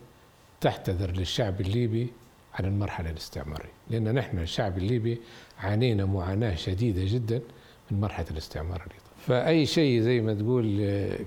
تعتذر 0.60 1.10
للشعب 1.10 1.60
الليبي 1.60 2.12
عن 2.54 2.64
المرحلة 2.64 3.10
الاستعمارية 3.10 3.72
لأن 3.90 4.14
نحن 4.14 4.38
الشعب 4.38 4.78
الليبي 4.78 5.20
عانينا 5.58 6.04
معاناة 6.04 6.54
شديدة 6.54 7.02
جدا 7.04 7.40
من 7.90 8.00
مرحلة 8.00 8.26
الاستعمار 8.30 8.76
الإيطالي. 8.76 9.02
فأي 9.26 9.66
شيء 9.66 10.00
زي 10.00 10.20
ما 10.20 10.34
تقول 10.34 10.64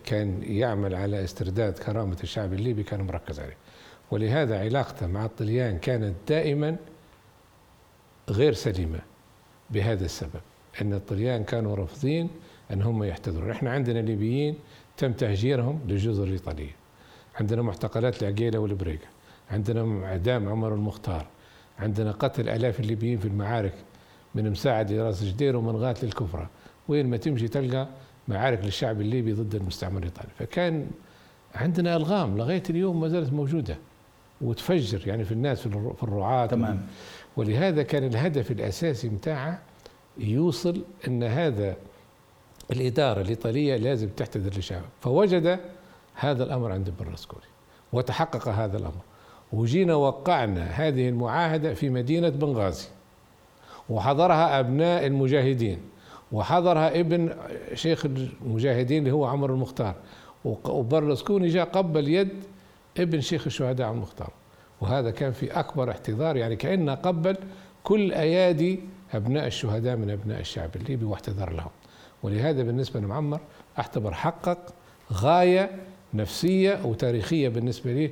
كان 0.05 0.43
يعمل 0.43 0.95
على 0.95 1.23
استرداد 1.23 1.73
كرامة 1.77 2.17
الشعب 2.23 2.53
الليبي 2.53 2.83
كان 2.83 3.01
مركز 3.01 3.39
عليه. 3.39 3.57
ولهذا 4.11 4.59
علاقته 4.59 5.07
مع 5.07 5.25
الطليان 5.25 5.77
كانت 5.77 6.15
دائما 6.27 6.75
غير 8.29 8.53
سليمة 8.53 8.99
بهذا 9.69 10.05
السبب 10.05 10.41
أن 10.81 10.93
الطليان 10.93 11.43
كانوا 11.43 11.75
رافضين 11.75 12.29
أن 12.71 12.81
هم 12.81 13.03
يحتضرون. 13.03 13.51
إحنا 13.51 13.71
عندنا 13.71 13.99
ليبيين 13.99 14.55
تم 14.97 15.13
تهجيرهم 15.13 15.79
للجزر 15.87 16.23
الإيطالية. 16.23 16.75
عندنا 17.39 17.61
معتقلات 17.61 18.23
العقيلة 18.23 18.59
والبريقة. 18.59 19.07
عندنا 19.51 20.05
إعدام 20.05 20.49
عمر 20.49 20.73
المختار. 20.73 21.27
عندنا 21.79 22.11
قتل 22.11 22.49
آلاف 22.49 22.79
الليبيين 22.79 23.17
في 23.17 23.27
المعارك 23.27 23.73
من 24.35 24.51
مساعد 24.51 24.91
لراس 24.91 25.23
جدير 25.23 25.55
ومن 25.55 25.75
غات 25.75 26.03
للكفرة. 26.03 26.49
وين 26.87 27.09
ما 27.09 27.17
تمشي 27.17 27.47
تلقى 27.47 27.87
معارك 28.27 28.63
للشعب 28.63 29.01
الليبي 29.01 29.33
ضد 29.33 29.55
المستعمر 29.55 29.97
الإيطالي. 29.97 30.29
فكان 30.39 30.87
عندنا 31.55 31.95
ألغام 31.95 32.37
لغاية 32.37 32.63
اليوم 32.69 32.99
ما 32.99 33.07
زالت 33.07 33.33
موجودة. 33.33 33.77
وتفجر 34.41 35.07
يعني 35.07 35.23
في 35.23 35.31
الناس 35.31 35.67
في 35.67 36.03
الرعاة. 36.03 36.45
تمام. 36.45 36.87
ولهذا 37.37 37.83
كان 37.83 38.03
الهدف 38.03 38.51
الأساسي 38.51 39.09
متاعه 39.09 39.61
يوصل 40.17 40.81
أن 41.07 41.23
هذا 41.23 41.75
الإدارة 42.71 43.21
الإيطالية 43.21 43.75
لازم 43.75 44.09
تحتضر 44.09 44.53
للشعب. 44.55 44.83
فوجد 45.01 45.59
هذا 46.15 46.43
الأمر 46.43 46.71
عند 46.71 46.93
برلسكوني 46.99 47.45
وتحقق 47.93 48.47
هذا 48.47 48.77
الأمر. 48.77 49.01
وجينا 49.53 49.95
وقعنا 49.95 50.63
هذه 50.63 51.09
المعاهدة 51.09 51.73
في 51.73 51.89
مدينة 51.89 52.29
بنغازي 52.29 52.87
وحضرها 53.89 54.59
أبناء 54.59 55.05
المجاهدين 55.05 55.79
وحضرها 56.31 56.99
ابن 56.99 57.35
شيخ 57.73 58.05
المجاهدين 58.05 58.99
اللي 58.99 59.11
هو 59.11 59.25
عمر 59.25 59.53
المختار. 59.53 59.95
وبرلسكوني 60.45 61.47
جاء 61.47 61.65
قبل 61.65 62.07
يد 62.07 62.43
ابن 62.97 63.21
شيخ 63.21 63.45
الشهداء 63.45 63.87
عمر 63.87 63.97
المختار. 63.97 64.31
وهذا 64.81 65.11
كان 65.11 65.31
في 65.31 65.51
أكبر 65.51 65.91
احتضار 65.91 66.37
يعني 66.37 66.55
كأنه 66.55 66.93
قبل 66.93 67.37
كل 67.83 68.11
أيادي 68.11 68.79
أبناء 69.13 69.47
الشهداء 69.47 69.95
من 69.95 70.09
أبناء 70.09 70.39
الشعب 70.39 70.75
الليبي 70.75 71.05
واحتضر 71.05 71.53
لهم 71.53 71.69
ولهذا 72.23 72.63
بالنسبة 72.63 72.99
لمعمر 72.99 73.39
اعتبر 73.79 74.13
حقق 74.13 74.73
غاية 75.13 75.71
نفسية 76.13 76.85
وتاريخية 76.85 77.49
بالنسبة 77.49 77.93
لي 77.93 78.11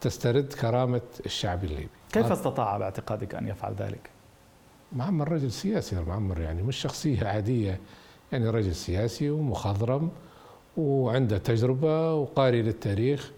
تسترد 0.00 0.52
كرامة 0.52 1.00
الشعب 1.26 1.64
الليبي 1.64 1.88
كيف 2.12 2.32
استطاع 2.32 2.78
باعتقادك 2.78 3.34
أن 3.34 3.48
يفعل 3.48 3.74
ذلك؟ 3.74 4.10
معمر 4.92 5.32
رجل 5.32 5.50
سياسي 5.50 5.96
معمر 5.96 6.40
يعني 6.40 6.62
مش 6.62 6.76
شخصية 6.76 7.26
عادية 7.26 7.80
يعني 8.32 8.48
رجل 8.48 8.74
سياسي 8.74 9.30
ومخضرم 9.30 10.10
وعنده 10.76 11.38
تجربة 11.38 12.14
وقاري 12.14 12.62
للتاريخ 12.62 13.30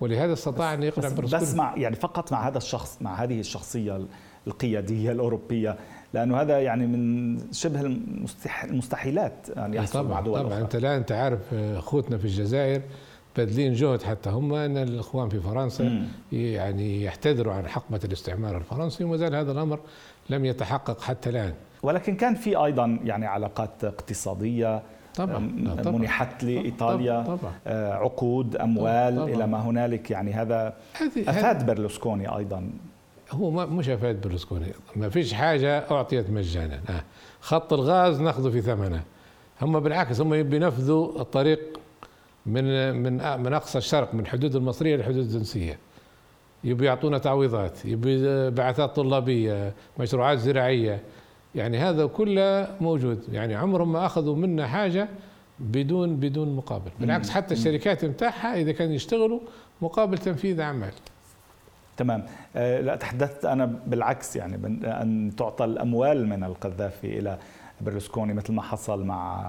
ولهذا 0.00 0.32
استطاع 0.32 0.74
أن 0.74 0.82
يقنع 0.82 1.08
بس, 1.08 1.34
بس 1.34 1.54
مع 1.54 1.76
يعني 1.76 1.96
فقط 1.96 2.32
مع 2.32 2.48
هذا 2.48 2.58
الشخص 2.58 2.98
مع 3.00 3.14
هذه 3.14 3.40
الشخصية 3.40 4.06
القيادية 4.46 5.12
الأوروبية 5.12 5.76
لأنه 6.14 6.40
هذا 6.40 6.60
يعني 6.60 6.86
من 6.86 7.38
شبه 7.52 7.80
المستحيلات 8.64 9.50
أن 9.56 9.74
يحصل 9.74 9.92
طبعا 9.92 10.10
مع 10.10 10.20
دول 10.20 10.40
طبعا. 10.40 10.60
أنت 10.60 10.76
لا 10.76 10.96
أنت 10.96 11.12
عارف 11.12 11.54
أخوتنا 11.54 12.18
في 12.18 12.24
الجزائر 12.24 12.82
باذلين 13.36 13.72
جهد 13.72 14.02
حتى 14.02 14.30
هم 14.30 14.54
أن 14.54 14.76
الإخوان 14.76 15.28
في 15.28 15.40
فرنسا 15.40 15.84
مم. 15.84 16.06
يعني 16.32 17.04
يحتذروا 17.04 17.52
عن 17.52 17.68
حقبه 17.68 18.00
الاستعمار 18.04 18.56
الفرنسي 18.56 19.04
وما 19.04 19.16
زال 19.16 19.34
هذا 19.34 19.52
الأمر 19.52 19.78
لم 20.30 20.44
يتحقق 20.44 21.00
حتى 21.00 21.30
الآن. 21.30 21.54
ولكن 21.82 22.16
كان 22.16 22.34
في 22.34 22.56
أيضا 22.56 22.98
يعني 23.04 23.26
علاقات 23.26 23.84
اقتصادية 23.84 24.82
طبعا, 25.14 25.38
منحت 25.84 26.44
لايطاليا 26.44 27.22
طبعا 27.22 27.52
آه، 27.66 27.92
عقود 27.92 28.56
أموال 28.56 29.16
طبعا. 29.16 29.28
إلى 29.28 29.46
ما 29.46 29.58
هنالك. 29.60 30.10
يعني 30.10 30.32
هذا 30.32 30.74
أفاد 31.16 31.66
برلوسكوني 31.66 32.36
أيضا. 32.36 32.70
هو 33.30 33.50
ما 33.50 33.66
مش 33.66 33.88
أفاد 33.88 34.20
برلوسكوني. 34.20 34.66
ما 34.96 35.08
فيش 35.08 35.32
حاجة 35.34 35.90
أعطيت 35.90 36.30
مجانا. 36.30 36.80
آه. 36.90 37.02
خط 37.40 37.72
الغاز 37.72 38.20
نأخذه 38.20 38.50
في 38.50 38.60
ثمنه. 38.60 39.02
هم 39.62 39.80
بالعكس 39.80 40.20
هم 40.20 40.42
بينفذوا 40.42 41.20
الطريق 41.20 41.80
من 42.46 42.94
من 42.96 43.40
من 43.40 43.52
أقصى 43.54 43.78
الشرق 43.78 44.14
من 44.14 44.26
حدود 44.26 44.56
المصرية 44.56 44.96
للحدود 44.96 45.16
التونسيه 45.24 45.78
يبي 46.64 46.86
يعطونا 46.86 47.18
تعويضات 47.18 47.84
يبي 47.84 48.50
بعثات 48.50 48.96
طلابية 48.96 49.72
مشروعات 49.98 50.38
زراعية. 50.38 51.00
يعني 51.54 51.78
هذا 51.78 52.06
كله 52.06 52.68
موجود. 52.80 53.24
يعني 53.32 53.54
عمرهم 53.54 53.92
ما 53.92 54.06
أخذوا 54.06 54.36
منا 54.36 54.66
حاجة 54.66 55.08
بدون 55.58 56.16
بدون 56.16 56.56
مقابل. 56.56 56.90
بالعكس 57.00 57.30
حتى 57.30 57.54
الشركات 57.54 58.04
متاعها 58.04 58.54
إذا 58.54 58.72
كانوا 58.72 58.94
يشتغلوا 58.94 59.40
مقابل 59.82 60.18
تنفيذ 60.18 60.60
أعمال. 60.60 60.92
تمام. 61.96 62.24
آه، 62.56 62.80
لا 62.80 62.96
تحدثت 62.96 63.44
أنا 63.44 63.64
بالعكس 63.86 64.36
يعني 64.36 64.54
أن 64.84 65.32
تعطى 65.36 65.64
الأموال 65.64 66.28
من 66.28 66.44
القذافي 66.44 67.18
إلى 67.18 67.38
برلسكوني 67.80 68.34
مثل 68.34 68.52
ما 68.52 68.62
حصل 68.62 69.04
مع 69.04 69.44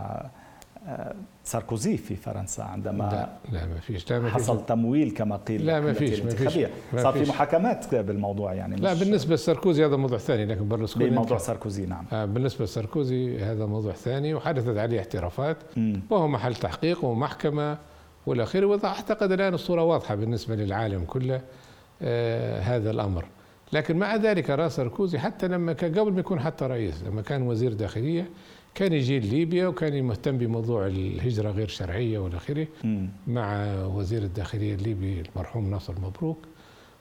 ساركوزي 1.43 1.97
في 1.97 2.15
فرنسا 2.15 2.61
عندما 2.61 3.03
لا 3.51 3.57
لا 3.59 3.65
ما 3.65 3.79
فيش. 3.79 4.11
لا 4.11 4.19
ما 4.19 4.29
حصل 4.29 4.57
فيش. 4.57 4.67
تمويل 4.67 5.11
كما 5.11 5.35
قيل 5.35 5.65
لا 5.65 5.79
ما 5.79 5.93
فيش 5.93 6.21
ما 6.21 6.29
فيش. 6.29 6.67
صار 6.95 7.13
في 7.13 7.29
محاكمات 7.29 7.95
بالموضوع 7.95 8.53
يعني 8.53 8.75
لا 8.75 8.93
بالنسبة 8.93 9.35
لساركوزي 9.35 9.85
هذا 9.85 9.95
موضوع 9.95 10.17
ثاني 10.17 10.45
لكن 10.45 10.67
برلسكوني 10.67 11.09
موضوع 11.09 11.37
ساركوزي 11.37 11.85
نعم. 11.85 12.05
آه 12.13 12.25
بالنسبة 12.25 12.65
لساركوزي 12.65 13.39
هذا 13.39 13.65
موضوع 13.65 13.93
ثاني 13.93 14.33
وحدثت 14.33 14.77
عليه 14.77 14.99
اعترافات 14.99 15.57
وهو 16.09 16.27
محل 16.27 16.55
تحقيق 16.55 17.05
ومحكمة 17.05 17.77
والى 18.25 18.43
آخره. 18.43 18.65
وأعتقد 18.65 19.31
الآن 19.31 19.53
الصورة 19.53 19.83
واضحة 19.83 20.15
بالنسبة 20.15 20.55
للعالم 20.55 21.03
كله 21.05 21.41
آه 22.01 22.59
هذا 22.61 22.91
الأمر. 22.91 23.25
لكن 23.73 23.97
مع 23.97 24.15
ذلك 24.15 24.49
راس 24.49 24.75
ساركوزي 24.75 25.19
حتى 25.19 25.47
لما 25.47 25.73
كان 25.73 25.99
قبل 25.99 26.11
ما 26.11 26.19
يكون 26.19 26.39
حتى 26.39 26.65
رئيس 26.65 27.03
لما 27.03 27.21
كان 27.21 27.41
وزير 27.41 27.73
داخلية 27.73 28.29
كان 28.75 28.93
يجي 28.93 29.19
ليبيا 29.19 29.67
وكان 29.67 30.03
مهتم 30.03 30.37
بموضوع 30.37 30.87
الهجرة 30.87 31.51
غير 31.51 31.67
شرعية 31.67 32.19
وإلى 32.19 32.37
آخره 32.37 32.67
مع 33.27 33.75
وزير 33.85 34.23
الداخلية 34.23 34.75
الليبي 34.75 35.21
المرحوم 35.21 35.69
ناصر 35.69 35.93
مبروك. 35.99 36.37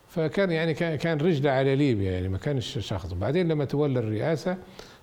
فكان 0.08 0.50
يعني 0.50 0.74
كان 0.74 1.18
رجله 1.18 1.50
على 1.50 1.76
ليبيا 1.76 2.12
يعني 2.12 2.28
ما 2.28 2.38
كانش 2.38 2.78
شخص. 2.78 3.12
بعدين 3.12 3.48
لما 3.48 3.64
تولى 3.64 3.98
الرئاسة 3.98 4.56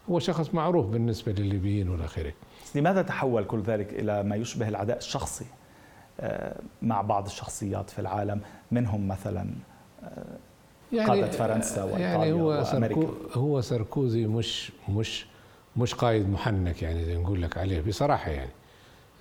هو 0.09 0.19
شخص 0.19 0.53
معروف 0.53 0.85
بالنسبة 0.85 1.31
للليبيين 1.31 1.89
وإلى 1.89 2.05
آخره. 2.05 2.33
لماذا 2.75 3.01
تحول 3.01 3.43
كل 3.43 3.61
ذلك 3.61 3.93
إلى 3.93 4.23
ما 4.23 4.35
يشبه 4.35 4.67
العداء 4.67 4.97
الشخصي؟ 4.97 5.45
آه، 6.19 6.61
مع 6.81 7.01
بعض 7.01 7.25
الشخصيات 7.25 7.89
في 7.89 7.99
العالم 7.99 8.41
منهم 8.71 9.07
مثلا 9.07 9.49
آه، 10.03 10.37
يعني 10.93 11.09
قادة 11.09 11.31
فرنسا 11.31 11.83
وإيطاليا 11.83 12.07
يعني 12.07 12.31
هو 12.31 12.63
سركو 12.63 13.07
هو 13.33 13.61
ساركوزي 13.61 14.27
مش 14.27 14.71
مش 14.89 15.25
مش 15.77 15.93
قائد 15.93 16.29
محنك 16.29 16.81
يعني 16.81 17.05
زي 17.05 17.15
نقول 17.17 17.41
لك 17.41 17.57
عليه 17.57 17.81
بصراحة 17.81 18.31
يعني. 18.31 18.51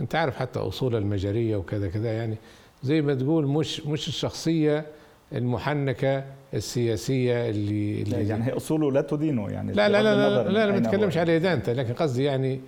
أنت 0.01 0.14
عارف 0.14 0.37
حتى 0.37 0.59
أصول 0.59 0.97
المجريه 0.97 1.57
وكذا 1.57 1.88
كذا 1.88 2.12
يعني. 2.12 2.37
زي 2.83 3.03
ما 3.03 3.14
تقول 3.14 3.47
مش 3.47 3.87
مش 3.87 4.09
الشخصية 4.09 4.87
المحنكة 5.33 6.25
السياسية 6.55 7.51
اللي, 7.51 8.03
اللي 8.03 8.29
يعني 8.29 8.45
هي 8.45 8.57
أصوله 8.57 8.93
لا 8.93 9.01
تدينه 9.01 9.51
يعني 9.51 9.73
لا 9.73 9.88
لا 9.88 10.03
لا 10.03 10.14
لا, 10.14 10.43
لا, 10.43 10.51
لا 10.51 10.73
ما 10.73 10.79
نتكلمش 10.79 11.17
على 11.17 11.37
ادانته 11.37 11.73
لكن 11.73 11.95
قصدي 11.95 12.25
يعني 12.25 12.61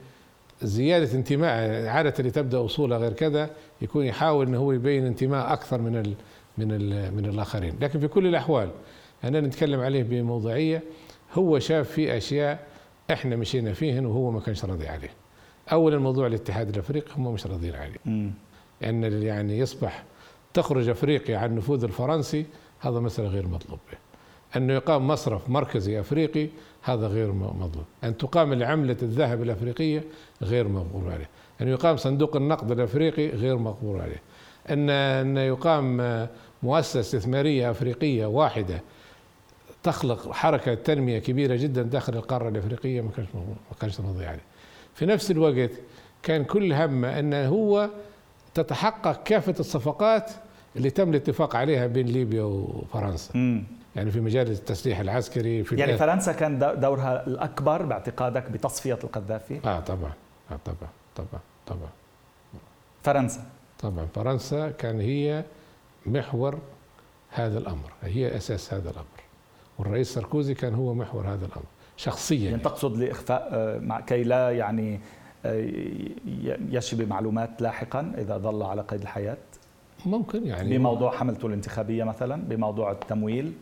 زيادة 0.62 1.14
انتماء 1.14 1.87
عادة 1.87 2.14
اللي 2.18 2.31
تبدأ 2.31 2.64
أصولها 2.64 2.99
غير 2.99 3.12
كذا 3.12 3.51
يكون 3.83 4.05
يحاول 4.05 4.46
انه 4.46 4.59
هو 4.59 4.72
يبين 4.72 5.07
انتماء 5.07 5.53
أكثر 5.53 5.81
من 5.81 5.96
ال 5.96 6.14
من 6.59 6.72
ال 6.72 7.14
من 7.14 7.27
الآخرين. 7.27 7.75
لكن 7.81 8.01
في 8.01 8.09
كل 8.09 8.27
الأحوال 8.27 8.70
أنا 9.25 9.40
نتكلم 9.40 9.81
عليه 9.81 10.03
بموضوعية 10.03 10.83
هو 11.35 11.59
شاف 11.59 11.90
في 11.90 12.16
أشياء 12.16 12.66
إحنا 13.12 13.36
مشينا 13.36 13.72
فيهن 13.72 14.06
وهو 14.06 14.30
ما 14.30 14.40
كانش 14.40 14.64
راضي 14.64 14.88
عليه. 14.88 15.10
اولا 15.72 15.98
موضوع 15.98 16.26
الاتحاد 16.26 16.68
الأفريقي 16.68 17.10
هم 17.16 17.32
مش 17.32 17.46
راضيين 17.46 17.74
عليه. 17.74 18.30
إن 18.84 19.22
يعني 19.22 19.58
يصبح 19.58 20.04
تخرج 20.54 20.88
افريقيا 20.88 21.38
عن 21.38 21.50
النفوذ 21.50 21.84
الفرنسي 21.84 22.46
هذا 22.80 23.00
مسألة 23.00 23.28
غير 23.28 23.46
مطلوب. 23.46 23.78
به 23.92 23.98
أنه 24.56 24.72
يقام 24.72 25.06
مصرف 25.08 25.50
مركزي 25.50 26.00
أفريقي 26.00 26.48
هذا 26.82 27.06
غير 27.06 27.32
مطلوب. 27.32 27.84
أن 28.04 28.16
تقام 28.16 28.52
العملة 28.52 28.96
الذهب 29.02 29.42
الأفريقية 29.42 30.04
غير 30.42 30.68
مقبول 30.68 31.12
عليه. 31.12 31.28
أن 31.60 31.68
يقام 31.68 31.96
صندوق 31.96 32.36
النقد 32.36 32.70
الأفريقي 32.70 33.28
غير 33.28 33.58
مقبول 33.58 34.00
عليه. 34.00 34.22
أن 34.70 34.90
أن 34.90 35.36
يقام 35.36 36.26
مؤسسة 36.62 37.00
استثمارية 37.00 37.70
أفريقية 37.70 38.26
واحدة 38.26 38.82
تخلق 39.87 40.33
حركة 40.33 40.75
تنمية 40.75 41.18
كبيرة 41.18 41.57
جدا 41.57 41.83
داخل 41.83 42.14
القارة 42.14 42.49
الأفريقية 42.49 43.01
ما 43.01 43.11
كانش 43.11 43.29
ما 43.35 43.77
كانش 43.81 44.01
راضي 44.01 44.27
عليه 44.27 44.44
في 44.94 45.07
نفس 45.07 45.31
الوقت 45.31 45.70
كان 46.22 46.44
كل 46.44 46.72
همه 46.72 47.18
أنه 47.18 47.46
هو 47.49 47.90
تتحقق 48.55 49.22
كافة 49.22 49.55
الصفقات 49.61 50.31
اللي 50.77 50.90
تم 50.90 51.11
الاتفاق 51.11 51.57
عليها 51.57 51.87
بين 51.87 52.07
ليبيا 52.07 52.42
وفرنسا. 52.42 53.38
م. 53.38 53.64
يعني 53.96 54.11
في 54.11 54.20
مجال 54.20 54.51
التسليح 54.51 54.99
العسكري 55.01 55.64
في 55.64 55.77
يعني 55.77 55.96
فرنسا 55.96 56.33
كان 56.33 56.59
دورها 56.59 57.27
الأكبر 57.27 57.83
باعتقادك 57.83 58.51
بتصفية 58.51 58.99
القذافي؟ 59.05 59.61
آه 59.64 59.81
طبعا. 59.81 60.12
آه 60.51 60.59
طبعا. 60.64 60.90
طبعا. 61.16 61.40
طبعا. 61.66 61.90
فرنسا. 63.03 63.44
طبعا. 63.79 64.07
فرنسا 64.14 64.70
كان 64.70 65.01
هي 65.01 65.44
محور 66.07 66.59
هذا 67.31 67.59
الأمر 67.59 67.92
هي 68.03 68.37
أساس 68.37 68.75
هذا 68.75 68.90
الأمر. 68.90 69.15
والرئيس 69.78 70.14
ساركوزي 70.14 70.54
كان 70.54 70.74
هو 70.74 70.94
محور 70.94 71.28
هذا 71.28 71.46
الأمر 71.46 71.64
شخصيا 71.96 72.50
يعني 72.50 72.62
تقصد 72.62 72.96
لإخفاء 72.96 73.48
آه، 73.52 74.00
كي 74.00 74.22
لا 74.22 74.50
يعني 74.50 75.00
آه، 75.44 75.70
يشي 76.70 76.96
بمعلومات 76.96 77.62
لاحقا 77.62 78.12
إذا 78.18 78.38
ظل 78.38 78.62
على 78.62 78.82
قيد 78.82 79.00
الحياة؟ 79.00 79.36
ممكن 80.06 80.46
يعني 80.46 80.78
بموضوع 80.78 81.10
حملته 81.10 81.46
الانتخابية 81.46 82.04
مثلا 82.04 82.42
بموضوع 82.42 82.90
التمويل؟ 82.90 83.52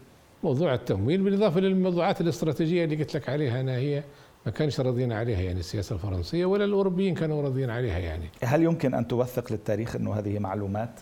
موضوع 0.44 0.74
التمويل 0.74 1.22
بالإضافة 1.22 1.60
للموضوعات 1.60 2.20
الاستراتيجية 2.20 2.84
اللي 2.84 2.96
قلت 2.96 3.14
لك 3.14 3.28
عليها 3.28 3.60
أنا 3.60 3.76
هي 3.76 4.02
ما 4.46 4.52
كانش 4.52 4.80
راضيين 4.80 5.12
عليها 5.12 5.40
يعني 5.40 5.60
السياسة 5.60 5.94
الفرنسية 5.94 6.44
ولا 6.44 6.64
الأوروبيين 6.64 7.14
كانوا 7.14 7.42
راضيين 7.42 7.70
عليها 7.70 7.98
يعني. 7.98 8.28
هل 8.42 8.62
يمكن 8.62 8.94
أن 8.94 9.08
توثق 9.08 9.52
للتاريخ 9.52 9.96
إنه 9.96 10.14
هذه 10.14 10.38
معلومات 10.38 11.00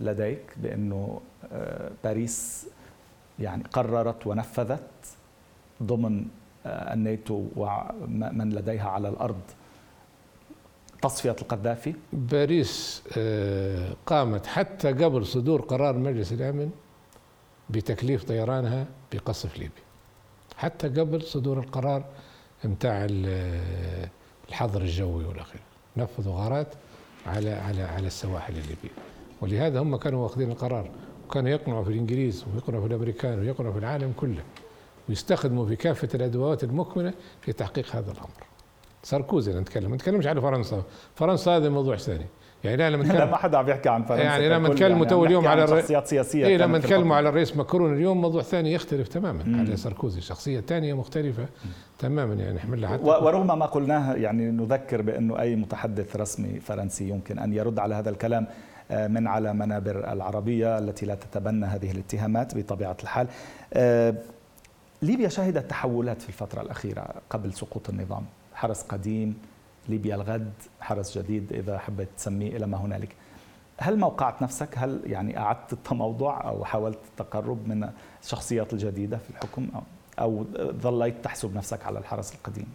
لديك 0.00 0.54
بأنه 0.56 1.20
آه، 1.52 1.90
باريس 2.04 2.66
يعني 3.40 3.64
قررت 3.72 4.26
ونفذت 4.26 4.90
ضمن 5.82 6.24
آه، 6.66 6.94
الناتو 6.94 7.44
ومن 7.56 8.50
لديها 8.50 8.88
على 8.88 9.08
الأرض 9.08 9.40
تصفية 11.02 11.36
القذافي؟ 11.42 11.94
باريس 12.12 13.02
آه، 13.18 13.92
قامت 14.06 14.46
حتى 14.46 14.92
قبل 14.92 15.26
صدور 15.26 15.60
قرار 15.60 15.98
مجلس 15.98 16.32
الأمن 16.32 16.70
بتكليف 17.70 18.24
طيرانها 18.24 18.86
بقصف 19.12 19.58
ليبيا. 19.58 19.82
حتى 20.56 20.88
قبل 20.88 21.22
صدور 21.22 21.58
القرار 21.58 22.04
متاع 22.64 23.06
الحظر 24.48 24.80
الجوي 24.82 25.24
والأخير. 25.24 25.60
نفذوا 25.96 26.34
غارات 26.34 26.74
على 27.26 27.50
على 27.52 27.82
على 27.82 28.06
السواحل 28.06 28.52
الليبية. 28.52 28.94
ولهذا 29.40 29.80
هم 29.80 29.96
كانوا 29.96 30.22
واخذين 30.22 30.50
القرار. 30.50 30.90
وكانوا 31.28 31.50
يقنعوا 31.50 31.84
في 31.84 31.90
الإنجليز 31.90 32.44
ويقنعوا 32.54 32.82
في 32.82 32.88
الأمريكان 32.88 33.38
ويقنعوا 33.38 33.72
في 33.72 33.78
العالم 33.78 34.12
كله 34.16 34.42
ويستخدموا 35.08 35.66
في 35.66 35.76
كافة 35.76 36.08
الأدوات 36.14 36.64
المكمنه 36.64 37.12
في 37.40 37.52
تحقيق 37.52 37.96
هذا 37.96 38.12
الأمر 38.12 38.46
ساركوزي 39.02 39.52
نتكلم 39.52 39.90
ما 39.90 39.96
نتكلمش 39.96 40.26
على 40.26 40.40
فرنسا 40.40 40.82
فرنسا 41.14 41.56
هذا 41.56 41.68
موضوع 41.68 41.96
ثاني 41.96 42.26
يعني 42.64 42.76
لا 42.76 42.90
لما 42.90 43.02
لا 43.02 43.24
ما 43.24 43.36
حدا 43.36 43.58
عم 43.58 43.68
يحكي 43.68 43.88
عن 43.88 44.02
فرنسا 44.02 44.24
يعني 44.24 44.48
لما 44.48 44.68
نتكلموا 44.68 45.06
تو 45.06 45.24
اليوم 45.24 45.46
على 45.46 45.66
شخصيات 45.66 46.06
سياسية 46.06 46.46
إيه 46.46 46.56
لما 46.56 46.78
نتكلموا 46.78 47.16
على 47.16 47.28
الرئيس 47.28 47.56
ماكرون 47.56 47.94
اليوم 47.94 48.20
موضوع 48.20 48.42
ثاني 48.42 48.72
يختلف 48.72 49.08
تماما 49.08 49.44
مم. 49.44 49.60
على 49.60 49.76
ساركوزي 49.76 50.20
شخصيه 50.20 50.60
ثانية 50.60 50.94
مختلفة 50.94 51.42
مم. 51.42 51.70
تماما 51.98 52.34
يعني 52.34 52.56
نحمل 52.56 52.86
حتى 52.86 53.02
ورغم 53.02 53.58
ما 53.58 53.66
قلناه 53.66 54.14
يعني 54.14 54.50
نذكر 54.50 55.02
بأنه 55.02 55.40
أي 55.40 55.56
متحدث 55.56 56.16
رسمي 56.16 56.60
فرنسي 56.60 57.08
يمكن 57.08 57.38
أن 57.38 57.52
يرد 57.52 57.78
على 57.78 57.94
هذا 57.94 58.10
الكلام 58.10 58.46
من 58.90 59.26
على 59.26 59.52
منابر 59.54 60.12
العربية 60.12 60.78
التي 60.78 61.06
لا 61.06 61.14
تتبنى 61.14 61.66
هذه 61.66 61.90
الاتهامات 61.90 62.56
بطبيعة 62.56 62.96
الحال. 63.02 63.28
آه، 63.74 64.14
ليبيا 65.02 65.28
شهدت 65.28 65.70
تحولات 65.70 66.22
في 66.22 66.28
الفترة 66.28 66.62
الأخيرة 66.62 67.14
قبل 67.30 67.52
سقوط 67.52 67.88
النظام. 67.88 68.24
حرس 68.54 68.82
قديم 68.82 69.38
ليبيا 69.88 70.14
الغد 70.14 70.52
حرس 70.80 71.18
جديد 71.18 71.52
إذا 71.52 71.78
حبيت 71.78 72.08
تسميه 72.16 72.56
إلى 72.56 72.66
ما 72.66 72.78
هنالك. 72.78 73.16
هل 73.78 73.98
موقعت 73.98 74.42
نفسك؟ 74.42 74.68
هل 74.76 75.00
يعني 75.06 75.38
أعدت 75.38 75.72
التموضع 75.72 76.48
أو 76.48 76.64
حاولت 76.64 76.98
التقرب 77.10 77.68
من 77.68 77.90
الشخصيات 78.22 78.72
الجديدة 78.72 79.16
في 79.16 79.30
الحكم؟ 79.30 79.68
أو, 79.74 79.82
أو 80.18 80.44
ظليت 80.80 81.24
تحسب 81.24 81.56
نفسك 81.56 81.86
على 81.86 81.98
الحرس 81.98 82.34
القديم؟ 82.34 82.66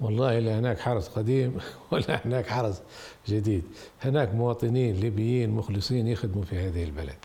والله 0.00 0.38
لا 0.38 0.58
هناك 0.58 0.78
حرس 0.78 1.08
قديم 1.08 1.58
ولا 1.92 2.26
هناك 2.26 2.46
حرس 2.46 2.82
جديد. 3.28 3.62
هناك 4.04 4.34
مواطنين 4.34 4.94
ليبيين 4.96 5.50
مخلصين 5.50 6.06
يخدموا 6.06 6.44
في 6.44 6.58
هذه 6.58 6.84
البلد. 6.84 7.16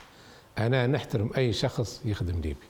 أنا 0.57 0.87
نحترم 0.87 1.29
أي 1.37 1.53
شخص 1.53 2.01
يخدم 2.05 2.35
ليبي 2.41 2.65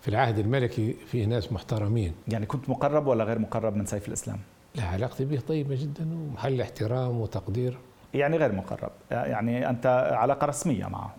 في 0.00 0.08
العهد 0.08 0.38
الملكي 0.38 0.96
فيه 1.06 1.24
ناس 1.24 1.52
محترمين. 1.52 2.12
يعني 2.28 2.46
كنت 2.46 2.68
مقرب 2.70 3.06
ولا 3.06 3.24
غير 3.24 3.38
مقرب 3.38 3.76
من 3.76 3.86
سيف 3.86 4.08
الإسلام؟ 4.08 4.38
لا 4.74 4.84
علاقتي 4.84 5.24
به 5.24 5.40
طيبة 5.48 5.74
جدا 5.74 6.14
ومحل 6.14 6.60
احترام 6.60 7.20
وتقدير. 7.20 7.78
يعني 8.14 8.36
غير 8.36 8.52
مقرب. 8.52 8.90
يعني 9.10 9.70
أنت 9.70 9.86
علاقة 10.12 10.46
رسمية 10.46 10.86
معه. 10.86 11.14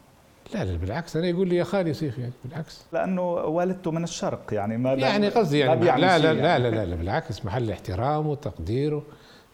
لا 0.53 0.63
لا 0.65 0.77
بالعكس 0.77 1.15
أنا 1.15 1.27
يقول 1.27 1.47
لي 1.49 1.55
يا 1.55 1.63
خالي 1.63 1.93
سيف 1.93 2.17
يعني 2.17 2.33
بالعكس. 2.45 2.85
لأنه 2.93 3.21
والدته 3.31 3.91
من 3.91 4.03
الشرق 4.03 4.53
يعني 4.53 4.77
ما 4.77 4.93
يعني 4.93 5.29
قصدي 5.29 5.59
يعني 5.59 5.85
لا 5.85 5.97
لا, 5.97 6.17
لا, 6.17 6.33
لا 6.33 6.59
لا 6.59 6.69
لا 6.69 6.85
لا 6.85 6.95
بالعكس 6.95 7.45
محل 7.45 7.71
احترام 7.71 8.27
وتقدير 8.27 9.01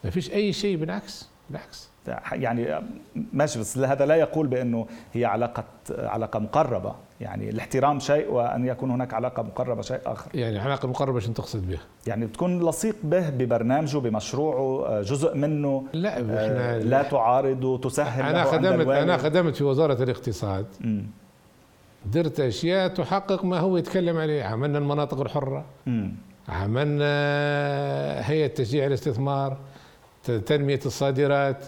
ما 0.04 0.10
فيش 0.10 0.32
أي 0.32 0.54
شيء 0.54 0.78
بالعكس 0.78 1.30
بالعكس. 1.50 1.90
يعني 2.32 2.80
ماشي 3.34 3.60
بس 3.60 3.78
هذا 3.78 4.06
لا 4.06 4.16
يقول 4.16 4.48
بأنه 4.48 4.88
هي 5.14 5.26
علاقة 5.26 5.64
علاقة 5.92 6.40
مقربة. 6.40 6.96
يعني 7.22 7.50
الاحترام 7.50 8.00
شيء 8.00 8.32
وأن 8.32 8.68
يكون 8.68 8.92
هناك 8.92 9.14
علاقة 9.14 9.44
مقربة 9.44 9.82
شيء 9.82 10.00
آخر. 10.06 10.32
يعني 10.34 10.60
علاقة 10.60 10.88
مقربة 10.88 11.20
شو 11.20 11.32
تقصد 11.32 11.68
بها؟ 11.70 11.80
يعني 12.08 12.26
بتكون 12.26 12.70
لصيق 12.70 12.96
به 13.04 13.30
ببرنامجه 13.30 13.98
بمشروعه 13.98 15.02
جزء 15.02 15.36
منه 15.36 15.84
لا 15.94 16.14
إحنا 16.14 16.80
لا 16.80 17.04
تعارض 17.04 17.80
تسهل 17.84 18.26
أنا 18.26 18.44
خدمت 18.44 18.88
أنا 18.88 19.18
خدمت 19.18 19.56
في 19.56 19.64
وزارة 19.64 20.04
الاقتصاد. 20.04 20.66
م. 20.82 21.02
درت 22.14 22.40
أشياء 22.40 22.88
تحقق 22.88 23.46
ما 23.46 23.60
هو 23.60 23.78
يتكلم 23.78 24.18
عليه 24.18 24.44
عملنا 24.44 24.78
المناطق 24.78 25.22
الحرة. 25.22 25.66
م. 25.86 26.10
عملنا 26.50 27.06
هيئة 28.30 28.48
تشجيع 28.48 28.86
الاستثمار 28.86 29.58
تنمية 30.46 30.80
الصادرات 30.86 31.66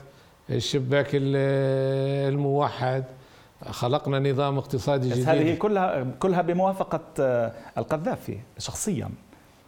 الشباك 0.50 1.08
الموحد. 1.14 3.04
خلقنا 3.66 4.32
نظام 4.32 4.58
اقتصادي 4.58 5.10
جديد. 5.10 5.30
هذه 5.30 5.56
كلها 5.56 6.04
كلها 6.20 6.42
بموافقة 6.42 7.02
آه، 7.20 7.54
القذافي 7.78 8.40
شخصيا. 8.58 9.10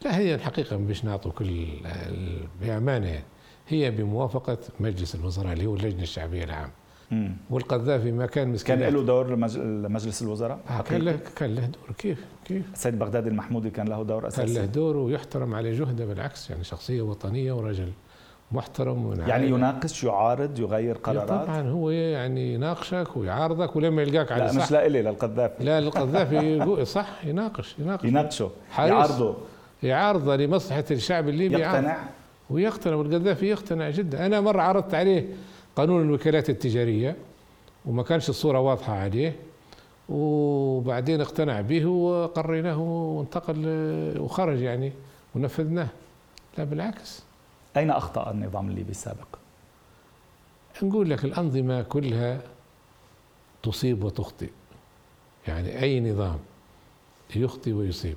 لا 0.05 0.17
هي 0.17 0.35
الحقيقة 0.35 0.77
مش 0.77 1.05
نعطوا 1.05 1.31
كل 1.31 1.67
بأمانة. 2.61 3.07
يعني 3.07 3.23
هي 3.67 3.91
بموافقة 3.91 4.57
مجلس 4.79 5.15
الوزراء 5.15 5.53
اللي 5.53 5.65
هو 5.65 5.75
اللجنة 5.75 6.01
الشعبية 6.01 6.43
العام. 6.43 6.69
والقذافي 7.49 8.11
ما 8.11 8.25
كان 8.25 8.47
مسكين 8.47 8.75
كان 8.75 8.93
له 8.93 9.03
دور 9.03 9.35
مجلس 9.89 10.21
الوزراء؟ 10.21 10.59
آه 10.69 10.81
كان 10.81 11.01
له 11.01 11.19
كان 11.35 11.55
له 11.55 11.65
دور. 11.65 11.95
كيف؟ 11.97 12.25
كيف؟ 12.45 12.65
السيد 12.73 12.99
بغدادي 12.99 13.29
المحمودي 13.29 13.69
كان 13.69 13.87
له 13.87 14.03
دور 14.03 14.27
اساسي 14.27 14.53
كان 14.53 14.63
له 14.63 14.65
دور 14.65 14.97
ويحترم 14.97 15.55
على 15.55 15.71
جهده 15.71 16.05
بالعكس 16.05 16.49
يعني 16.49 16.63
شخصية 16.63 17.01
وطنية 17.01 17.53
ورجل. 17.53 17.91
محترم 18.51 19.23
يعني 19.27 19.47
يناقش 19.47 20.03
يعارض 20.03 20.59
يغير 20.59 20.97
قرارات؟ 20.97 21.29
طبعا 21.29 21.61
هو 21.61 21.89
يعني 21.89 22.53
يناقشك 22.53 23.07
ويعارضك 23.17 23.75
ولما 23.75 24.01
يلقاك 24.01 24.31
على 24.31 24.43
لا 24.43 24.51
صح. 24.51 24.65
مش 24.65 24.71
لا 24.71 24.85
إلي 24.85 25.01
للقذافي 25.01 25.63
لا 25.63 25.81
للقذافي 25.81 26.85
صح 26.85 27.25
يناقش 27.25 27.75
يناقش. 27.79 28.05
يناقشه 28.05 28.51
يعارضه. 28.77 29.35
يعارضه 29.83 30.35
لمصلحة 30.35 30.83
الشعب 30.91 31.29
الليبي. 31.29 31.55
يقتنع. 31.55 31.97
ويقتنع 32.49 32.95
والقذافي 32.95 33.45
يقتنع 33.45 33.89
جدا. 33.89 34.25
أنا 34.25 34.41
مرة 34.41 34.61
عرضت 34.61 34.93
عليه 34.93 35.25
قانون 35.75 36.01
الوكالات 36.01 36.49
التجارية 36.49 37.15
وما 37.85 38.03
كانش 38.03 38.29
الصورة 38.29 38.59
واضحة 38.59 38.93
عليه 38.93 39.35
وبعدين 40.09 41.21
اقتنع 41.21 41.61
به 41.61 41.85
وقريناه 41.85 42.79
وانتقل 42.81 43.63
وخرج 44.19 44.61
يعني 44.61 44.91
ونفذناه. 45.35 45.87
لا 46.57 46.63
بالعكس. 46.63 47.28
أين 47.79 47.91
أخطأ 47.91 48.31
النظام 48.31 48.69
الليبي 48.69 48.91
السابق؟ 48.91 49.27
نقول 50.83 51.09
لك 51.09 51.25
الأنظمة 51.25 51.81
كلها 51.81 52.41
تصيب 53.63 54.03
وتخطئ. 54.03 54.49
يعني 55.47 55.81
أي 55.81 56.11
نظام 56.11 56.39
يخطئ 57.35 57.71
ويصيب. 57.71 58.15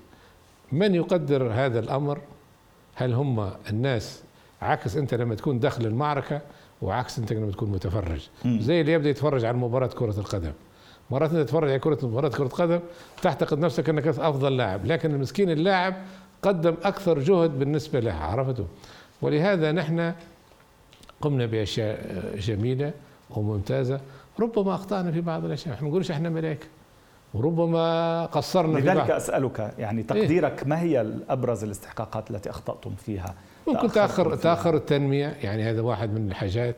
من 0.72 0.94
يقدر 0.94 1.52
هذا 1.52 1.78
الأمر؟ 1.78 2.20
هل 2.94 3.12
هم 3.12 3.50
الناس؟ 3.70 4.22
عكس 4.62 4.96
أنت 4.96 5.14
لما 5.14 5.34
تكون 5.34 5.58
داخل 5.58 5.86
المعركة 5.86 6.40
وعكس 6.82 7.18
أنت 7.18 7.32
لما 7.32 7.52
تكون 7.52 7.70
متفرج. 7.70 8.28
زي 8.46 8.80
اللي 8.80 8.92
يبدأ 8.92 9.10
يتفرج 9.10 9.44
على 9.44 9.56
مباراة 9.56 9.86
كرة 9.86 10.18
القدم. 10.18 10.52
مرات 11.10 11.30
أنت 11.30 11.38
تتفرج 11.38 11.70
على 11.70 11.78
كرة 11.78 12.06
مباراة 12.06 12.28
كرة 12.28 12.48
قدم 12.48 12.80
تعتقد 13.22 13.58
نفسك 13.58 13.88
أنك 13.88 14.06
أفضل 14.06 14.56
لاعب. 14.56 14.86
لكن 14.86 15.14
المسكين 15.14 15.50
اللاعب 15.50 15.94
قدم 16.42 16.74
أكثر 16.82 17.18
جهد 17.18 17.58
بالنسبة 17.58 18.00
له. 18.00 18.14
عرفته؟ 18.14 18.66
ولهذا 19.22 19.72
نحن 19.72 20.12
قمنا 21.20 21.46
بأشياء 21.46 21.98
جميلة 22.38 22.92
وممتازة. 23.30 24.00
ربما 24.40 24.74
أخطأنا 24.74 25.12
في 25.12 25.20
بعض 25.20 25.44
الأشياء. 25.44 25.74
إحنا 25.74 25.84
ما 25.84 25.90
نقولش 25.90 26.10
إحنا 26.10 26.28
ملائكه 26.28 26.66
وربما 27.34 28.26
قصرنا 28.26 28.78
لذلك 28.78 29.02
في 29.02 29.08
بعض. 29.08 29.10
أسألك 29.10 29.74
يعني 29.78 30.00
إيه؟ 30.00 30.06
تقديرك 30.06 30.62
إيه؟ 30.62 30.68
ما 30.68 30.80
هي 30.80 31.06
ابرز 31.28 31.64
الاستحقاقات 31.64 32.30
التي 32.30 32.50
أخطأتم 32.50 32.94
فيها؟ 32.94 33.34
ممكن 33.68 33.88
تأخر 33.88 34.34
تاخر 34.36 34.76
التنمية 34.76 35.26
يعني 35.42 35.62
هذا 35.70 35.80
واحد 35.80 36.10
من 36.14 36.28
الحاجات. 36.28 36.76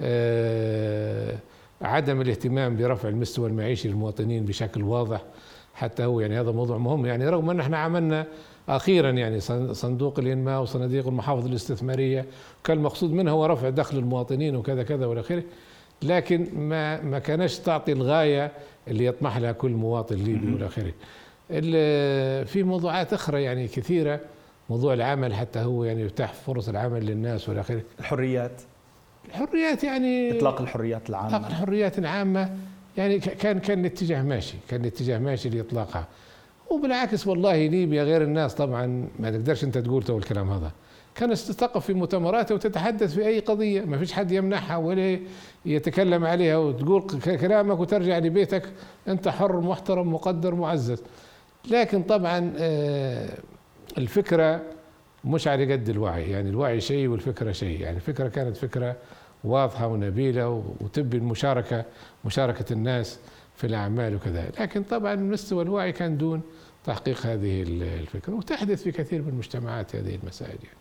آه 0.00 1.36
عدم 1.82 2.20
الاهتمام 2.20 2.76
برفع 2.76 3.08
المستوى 3.08 3.48
المعيشي 3.48 3.88
للمواطنين 3.88 4.44
بشكل 4.44 4.82
واضح. 4.82 5.22
حتى 5.74 6.04
هو 6.04 6.20
يعني 6.20 6.40
هذا 6.40 6.50
موضوع 6.50 6.78
مهم. 6.78 7.06
يعني 7.06 7.28
رغم 7.28 7.50
أن 7.50 7.60
إحنا 7.60 7.78
عملنا 7.78 8.26
أخيرا 8.68 9.10
يعني 9.10 9.40
صندوق 9.74 10.18
الإنماء 10.18 10.62
وصناديق 10.62 11.06
المحافظ 11.08 11.46
الاستثمارية 11.46 12.26
كان 12.64 12.76
المقصود 12.76 13.12
منها 13.12 13.32
هو 13.32 13.46
رفع 13.46 13.68
دخل 13.68 13.98
المواطنين 13.98 14.56
وكذا 14.56 14.82
كذا 14.82 15.06
والى 15.06 15.20
آخره 15.20 15.42
لكن 16.02 16.48
ما 16.56 17.00
ما 17.00 17.18
كانش 17.18 17.58
تعطي 17.58 17.92
الغاية 17.92 18.52
اللي 18.88 19.04
يطمح 19.06 19.36
لها 19.36 19.52
كل 19.52 19.70
مواطن 19.70 20.16
ليبي 20.16 20.52
والى 20.52 20.66
آخره. 20.66 20.92
في 22.44 22.62
موضوعات 22.62 23.12
أخرى 23.12 23.42
يعني 23.42 23.68
كثيرة 23.68 24.20
موضوع 24.70 24.94
العمل 24.94 25.34
حتى 25.34 25.58
هو 25.58 25.84
يعني 25.84 26.02
يتاح 26.02 26.32
فرص 26.32 26.68
العمل 26.68 27.06
للناس 27.06 27.48
والى 27.48 27.60
آخره. 27.60 27.82
الحريات 28.00 28.62
الحريات 29.28 29.84
يعني 29.84 30.38
إطلاق 30.38 30.60
الحريات 30.60 31.10
العامة 31.10 31.36
إطلاق 31.36 31.46
الحريات 31.46 31.98
العامة 31.98 32.56
يعني 32.96 33.18
كان 33.18 33.58
كان 33.58 33.80
الاتجاه 33.80 34.22
ماشي 34.22 34.54
كان 34.68 34.80
الاتجاه 34.80 35.18
ماشي 35.18 35.48
لإطلاقها 35.48 36.08
وبالعكس 36.70 37.26
والله 37.26 37.66
ليبيا 37.66 38.02
غير 38.04 38.22
الناس 38.22 38.54
طبعا 38.54 39.08
ما 39.18 39.30
تقدرش 39.30 39.64
أنت 39.64 39.78
تقول 39.78 40.02
تو 40.02 40.18
الكلام 40.18 40.50
هذا. 40.50 40.72
كانت 41.14 41.38
تتقف 41.38 41.86
في 41.86 41.94
مؤتمراتها 41.94 42.54
وتتحدث 42.54 43.14
في 43.14 43.26
أي 43.26 43.40
قضية 43.40 43.80
ما 43.80 43.98
فيش 43.98 44.12
حد 44.12 44.32
يمنعها 44.32 44.76
ولا 44.76 45.18
يتكلم 45.66 46.24
عليها 46.24 46.56
وتقول 46.56 47.02
كلامك 47.36 47.80
وترجع 47.80 48.18
لبيتك 48.18 48.62
أنت 49.08 49.28
حر 49.28 49.60
محترم 49.60 50.12
مقدر 50.14 50.54
معزز. 50.54 51.02
لكن 51.70 52.02
طبعا 52.02 52.52
آه، 52.58 53.28
الفكرة 53.98 54.62
مش 55.24 55.48
على 55.48 55.72
قد 55.72 55.88
الوعي. 55.88 56.30
يعني 56.30 56.50
الوعي 56.50 56.80
شيء 56.80 57.08
والفكرة 57.08 57.52
شيء. 57.52 57.80
يعني 57.80 57.96
الفكرة 57.96 58.28
كانت 58.28 58.56
فكرة 58.56 58.96
واضحة 59.44 59.86
ونبيلة 59.86 60.64
وتبي 60.80 61.16
المشاركة 61.16 61.84
مشاركة 62.24 62.72
الناس 62.72 63.18
في 63.56 63.66
الأعمال 63.66 64.14
وكذا. 64.14 64.50
لكن 64.60 64.82
طبعا 64.82 65.14
مستوى 65.14 65.62
الوعي 65.62 65.92
كان 65.92 66.16
دون 66.16 66.40
تحقيق 66.84 67.26
هذه 67.26 67.62
الفكرة 67.82 68.34
وتحدث 68.34 68.82
في 68.82 68.92
كثير 68.92 69.22
من 69.22 69.28
المجتمعات 69.28 69.96
هذه 69.96 70.14
المسائل 70.14 70.58
يعني. 70.64 70.76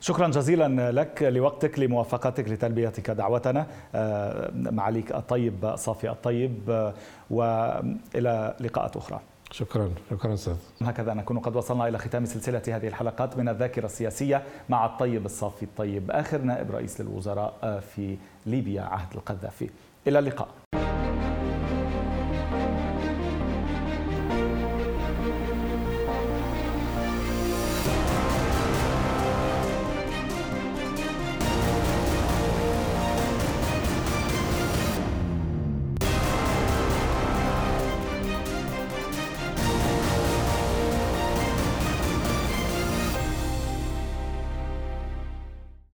شكرا 0.00 0.28
جزيلا 0.28 0.92
لك 0.92 1.22
لوقتك 1.22 1.78
لموافقتك 1.78 2.48
لتلبيتك 2.48 3.10
دعوتنا. 3.10 3.66
آه، 3.94 4.50
معاليك 4.54 5.12
الطيب 5.12 5.76
صافي 5.76 6.10
الطيب 6.10 6.70
آه، 6.70 6.94
وإلى 7.30 8.56
لقاءات 8.60 8.96
أخرى. 8.96 9.20
شكرا 9.50 9.90
شكرا 10.10 10.34
أستاذ. 10.34 10.56
هكذا 10.82 11.14
نكون 11.14 11.38
قد 11.38 11.56
وصلنا 11.56 11.88
إلى 11.88 11.98
ختام 11.98 12.24
سلسلة 12.24 12.62
هذه 12.68 12.88
الحلقات 12.88 13.36
من 13.36 13.48
الذاكرة 13.48 13.86
السياسية 13.86 14.42
مع 14.68 14.86
الطيب 14.86 15.26
الصافي 15.26 15.62
الطيب 15.62 16.10
آخر 16.10 16.38
نائب 16.38 16.70
رئيس 16.70 17.00
للوزراء 17.00 17.82
في 17.94 18.16
ليبيا 18.46 18.82
عهد 18.82 19.14
القذافي. 19.14 19.70
إلى 20.06 20.18
اللقاء. 20.18 20.48